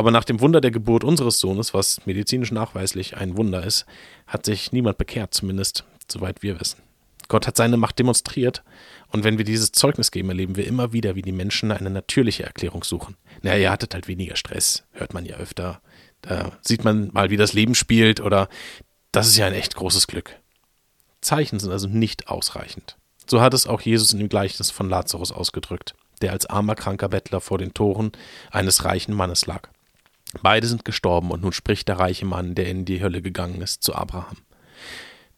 Aber 0.00 0.10
nach 0.10 0.24
dem 0.24 0.40
Wunder 0.40 0.62
der 0.62 0.70
Geburt 0.70 1.04
unseres 1.04 1.40
Sohnes, 1.40 1.74
was 1.74 2.06
medizinisch 2.06 2.52
nachweislich 2.52 3.18
ein 3.18 3.36
Wunder 3.36 3.62
ist, 3.62 3.84
hat 4.26 4.46
sich 4.46 4.72
niemand 4.72 4.96
bekehrt, 4.96 5.34
zumindest 5.34 5.84
soweit 6.10 6.42
wir 6.42 6.58
wissen. 6.58 6.80
Gott 7.28 7.46
hat 7.46 7.58
seine 7.58 7.76
Macht 7.76 7.98
demonstriert 7.98 8.64
und 9.08 9.24
wenn 9.24 9.36
wir 9.36 9.44
dieses 9.44 9.72
Zeugnis 9.72 10.10
geben, 10.10 10.30
erleben 10.30 10.56
wir 10.56 10.66
immer 10.66 10.94
wieder, 10.94 11.16
wie 11.16 11.22
die 11.22 11.32
Menschen 11.32 11.70
eine 11.70 11.90
natürliche 11.90 12.44
Erklärung 12.44 12.82
suchen. 12.82 13.18
Naja, 13.42 13.58
ihr 13.58 13.70
hattet 13.70 13.92
halt 13.92 14.08
weniger 14.08 14.36
Stress, 14.36 14.84
hört 14.92 15.12
man 15.12 15.26
ja 15.26 15.36
öfter 15.36 15.82
da 16.22 16.52
sieht 16.62 16.84
man 16.84 17.10
mal, 17.12 17.28
wie 17.28 17.36
das 17.36 17.52
Leben 17.52 17.74
spielt 17.74 18.20
oder 18.20 18.48
das 19.12 19.28
ist 19.28 19.36
ja 19.36 19.46
ein 19.46 19.54
echt 19.54 19.74
großes 19.74 20.06
Glück. 20.06 20.36
Zeichen 21.20 21.58
sind 21.58 21.70
also 21.70 21.88
nicht 21.88 22.28
ausreichend. 22.28 22.96
So 23.26 23.40
hat 23.40 23.54
es 23.54 23.66
auch 23.66 23.80
Jesus 23.80 24.12
in 24.12 24.18
dem 24.18 24.28
Gleichnis 24.28 24.70
von 24.70 24.88
Lazarus 24.88 25.32
ausgedrückt, 25.32 25.94
der 26.22 26.32
als 26.32 26.46
armer 26.46 26.74
kranker 26.74 27.08
Bettler 27.08 27.40
vor 27.40 27.58
den 27.58 27.74
Toren 27.74 28.12
eines 28.50 28.84
reichen 28.84 29.14
Mannes 29.14 29.46
lag. 29.46 29.68
Beide 30.42 30.66
sind 30.66 30.84
gestorben 30.84 31.30
und 31.30 31.42
nun 31.42 31.52
spricht 31.52 31.88
der 31.88 31.98
reiche 31.98 32.26
Mann, 32.26 32.54
der 32.54 32.68
in 32.68 32.84
die 32.84 33.02
Hölle 33.02 33.22
gegangen 33.22 33.60
ist, 33.62 33.82
zu 33.82 33.94
Abraham. 33.94 34.36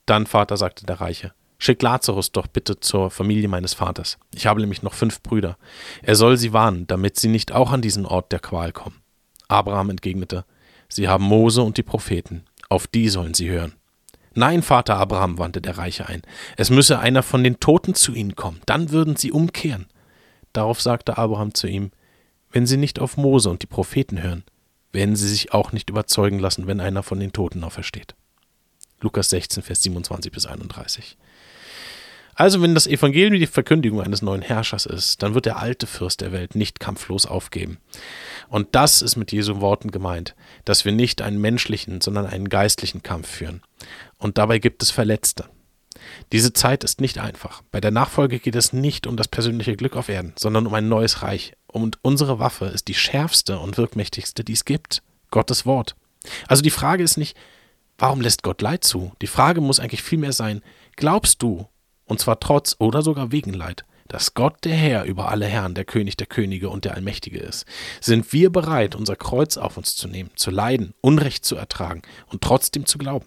Dann, 0.07 0.27
Vater, 0.27 0.57
sagte 0.57 0.85
der 0.85 1.01
Reiche, 1.01 1.33
schick 1.59 1.81
Lazarus 1.81 2.33
doch 2.33 2.47
bitte 2.47 2.81
zur 2.81 3.11
Familie 3.11 3.49
meines 3.49 3.75
Vaters. 3.75 4.19
Ich 4.35 4.47
habe 4.47 4.61
nämlich 4.61 4.83
noch 4.83 4.95
fünf 4.95 5.23
Brüder. 5.23 5.57
Er 6.03 6.17
soll 6.17 6.37
sie 6.37 6.53
warnen, 6.53 6.87
damit 6.87 7.19
sie 7.19 7.29
nicht 7.29 7.53
auch 7.53 7.71
an 7.71 7.83
diesen 7.83 8.05
Ort 8.05 8.33
der 8.33 8.41
Qual 8.41 8.73
kommen. 8.73 9.01
Abraham 9.49 9.91
entgegnete, 9.91 10.45
Sie 10.93 11.09
haben 11.09 11.25
Mose 11.25 11.63
und 11.63 11.79
die 11.79 11.83
Propheten, 11.83 12.45
auf 12.69 12.87
die 12.87 13.09
sollen 13.09 13.33
sie 13.33 13.49
hören. 13.49 13.73
Nein, 14.35 14.63
Vater 14.63 14.97
Abraham, 14.97 15.39
wandte 15.39 15.63
der 15.63 15.79
Reiche 15.79 16.07
ein, 16.07 16.21
es 16.59 16.69
müsse 16.69 16.99
einer 16.99 17.23
von 17.23 17.43
den 17.43 17.61
Toten 17.61 17.95
zu 17.95 18.13
ihnen 18.13 18.37
kommen, 18.37 18.61
dann 18.67 18.91
würden 18.91 19.17
sie 19.17 19.33
umkehren. 19.33 19.87
Darauf 20.53 20.83
sagte 20.83 21.17
Abraham 21.17 21.55
zu 21.55 21.67
ihm, 21.67 21.93
wenn 22.51 22.67
sie 22.67 22.77
nicht 22.77 22.99
auf 22.99 23.17
Mose 23.17 23.49
und 23.49 23.63
die 23.63 23.67
Propheten 23.67 24.23
hören, 24.23 24.45
werden 24.93 25.17
sie 25.17 25.29
sich 25.29 25.53
auch 25.53 25.73
nicht 25.73 25.91
überzeugen 25.91 26.39
lassen, 26.39 26.67
wenn 26.67 26.81
einer 26.81 27.03
von 27.03 27.19
den 27.19 27.33
Toten 27.33 27.65
aufersteht. 27.65 28.15
Lukas 29.01 29.31
16, 29.31 29.63
Vers 29.63 29.83
27 29.83 30.31
bis 30.31 30.47
31. 30.47 31.17
Also, 32.35 32.63
wenn 32.63 32.75
das 32.75 32.87
Evangelium 32.87 33.39
die 33.39 33.47
Verkündigung 33.47 34.01
eines 34.01 34.23
neuen 34.23 34.41
Herrschers 34.41 34.87
ist, 34.87 35.23
dann 35.23 35.35
wird 35.35 35.45
der 35.45 35.59
alte 35.59 35.87
Fürst 35.87 36.23
der 36.23 36.33
Welt 36.33 36.55
nicht 36.55 36.81
kampflos 36.81 37.27
aufgeben. 37.27 37.79
Und 38.49 38.69
das 38.73 39.03
ist 39.03 39.17
mit 39.17 39.33
Jesu 39.33 39.61
Worten 39.61 39.91
gemeint, 39.91 40.35
dass 40.65 40.87
wir 40.87 40.93
nicht 40.93 41.21
einen 41.21 41.41
menschlichen, 41.41 42.01
sondern 42.01 42.27
einen 42.27 42.49
geistlichen 42.49 43.03
Kampf 43.03 43.29
führen. 43.29 43.63
Und 44.17 44.39
dabei 44.39 44.59
gibt 44.59 44.83
es 44.83 44.91
Verletzte. 44.91 45.45
Diese 46.33 46.53
Zeit 46.53 46.85
ist 46.85 47.01
nicht 47.01 47.19
einfach. 47.19 47.63
Bei 47.71 47.81
der 47.81 47.91
Nachfolge 47.91 48.39
geht 48.39 48.57
es 48.57 48.73
nicht 48.73 49.07
um 49.07 49.17
das 49.17 49.29
persönliche 49.29 49.77
Glück 49.77 49.97
auf 49.97 50.09
Erden, 50.09 50.33
sondern 50.37 50.67
um 50.67 50.75
ein 50.75 50.89
neues 50.89 51.23
Reich. 51.23 51.55
Und 51.67 51.99
unsere 52.03 52.39
Waffe 52.39 52.67
ist 52.67 52.89
die 52.89 52.95
schärfste 52.95 53.59
und 53.59 53.79
wirkmächtigste, 53.79 54.45
die 54.45 54.53
es 54.53 54.65
gibt. 54.65 55.03
Gottes 55.31 55.67
Wort. 55.67 55.97
Also 56.47 56.63
die 56.63 56.71
Frage 56.71 57.03
ist 57.03 57.17
nicht, 57.17 57.37
warum 57.99 58.21
lässt 58.21 58.43
Gott 58.43 58.63
Leid 58.63 58.85
zu? 58.85 59.13
Die 59.23 59.27
Frage 59.27 59.61
muss 59.61 59.81
eigentlich 59.81 60.03
vielmehr 60.03 60.33
sein, 60.33 60.63
glaubst 60.97 61.43
du, 61.43 61.69
und 62.05 62.21
zwar 62.21 62.41
trotz 62.41 62.77
oder 62.79 63.03
sogar 63.03 63.33
wegen 63.33 63.53
Leid, 63.53 63.85
dass 64.09 64.35
Gott 64.35 64.65
der 64.65 64.75
Herr 64.75 65.05
über 65.05 65.31
alle 65.31 65.47
Herren, 65.47 65.75
der 65.75 65.85
König 65.85 66.17
der 66.17 66.27
Könige 66.27 66.69
und 66.69 66.85
der 66.85 66.95
Allmächtige 66.95 67.39
ist, 67.39 67.65
sind 68.01 68.33
wir 68.33 68.51
bereit, 68.51 68.95
unser 68.95 69.17
Kreuz 69.17 69.57
auf 69.57 69.77
uns 69.77 69.97
zu 69.97 70.09
nehmen, 70.09 70.31
zu 70.37 70.51
leiden, 70.51 70.95
Unrecht 71.01 71.45
zu 71.45 71.57
ertragen 71.57 72.03
und 72.27 72.43
trotzdem 72.43 72.87
zu 72.87 72.99
glauben, 72.99 73.27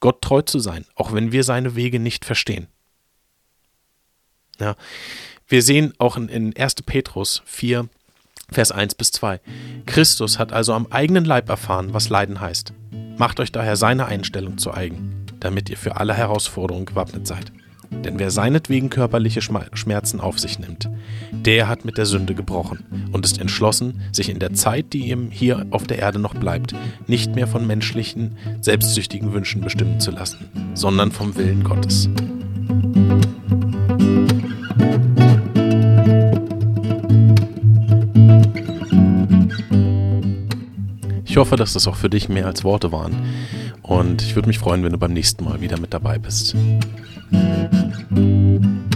Gott 0.00 0.22
treu 0.22 0.42
zu 0.42 0.58
sein, 0.58 0.84
auch 0.94 1.12
wenn 1.12 1.32
wir 1.32 1.44
seine 1.44 1.74
Wege 1.74 1.98
nicht 1.98 2.24
verstehen. 2.24 2.68
Ja, 4.60 4.76
wir 5.48 5.62
sehen 5.62 5.92
auch 5.98 6.16
in, 6.16 6.28
in 6.28 6.56
1. 6.56 6.76
Petrus 6.86 7.42
4, 7.46 7.88
Vers 8.50 8.70
1 8.70 8.94
bis 8.94 9.12
2. 9.12 9.40
Christus 9.86 10.38
hat 10.38 10.52
also 10.52 10.74
am 10.74 10.86
eigenen 10.90 11.24
Leib 11.24 11.48
erfahren, 11.48 11.94
was 11.94 12.10
Leiden 12.10 12.40
heißt. 12.40 12.72
Macht 13.16 13.40
euch 13.40 13.52
daher 13.52 13.76
seine 13.76 14.06
Einstellung 14.06 14.58
zu 14.58 14.72
eigen, 14.72 15.26
damit 15.40 15.70
ihr 15.70 15.76
für 15.76 15.96
alle 15.96 16.14
Herausforderungen 16.14 16.86
gewappnet 16.86 17.26
seid. 17.26 17.52
Denn 18.04 18.18
wer 18.18 18.30
seinetwegen 18.30 18.90
körperliche 18.90 19.40
Schmerzen 19.42 20.20
auf 20.20 20.38
sich 20.38 20.58
nimmt, 20.58 20.88
der 21.30 21.68
hat 21.68 21.84
mit 21.84 21.98
der 21.98 22.06
Sünde 22.06 22.34
gebrochen 22.34 23.10
und 23.12 23.24
ist 23.24 23.40
entschlossen, 23.40 24.00
sich 24.12 24.28
in 24.28 24.38
der 24.38 24.54
Zeit, 24.54 24.92
die 24.92 25.10
ihm 25.10 25.30
hier 25.30 25.66
auf 25.70 25.86
der 25.86 25.98
Erde 25.98 26.18
noch 26.18 26.34
bleibt, 26.34 26.74
nicht 27.06 27.34
mehr 27.34 27.46
von 27.46 27.66
menschlichen, 27.66 28.36
selbstsüchtigen 28.60 29.32
Wünschen 29.32 29.60
bestimmen 29.60 30.00
zu 30.00 30.10
lassen, 30.10 30.38
sondern 30.74 31.12
vom 31.12 31.36
Willen 31.36 31.62
Gottes. 31.64 32.08
Ich 41.32 41.38
hoffe, 41.38 41.56
dass 41.56 41.72
das 41.72 41.86
auch 41.86 41.96
für 41.96 42.10
dich 42.10 42.28
mehr 42.28 42.44
als 42.44 42.62
Worte 42.62 42.92
waren. 42.92 43.16
Und 43.80 44.20
ich 44.20 44.34
würde 44.34 44.48
mich 44.48 44.58
freuen, 44.58 44.84
wenn 44.84 44.92
du 44.92 44.98
beim 44.98 45.14
nächsten 45.14 45.44
Mal 45.44 45.62
wieder 45.62 45.80
mit 45.80 45.94
dabei 45.94 46.18
bist. 46.18 46.54
Música 48.14 48.91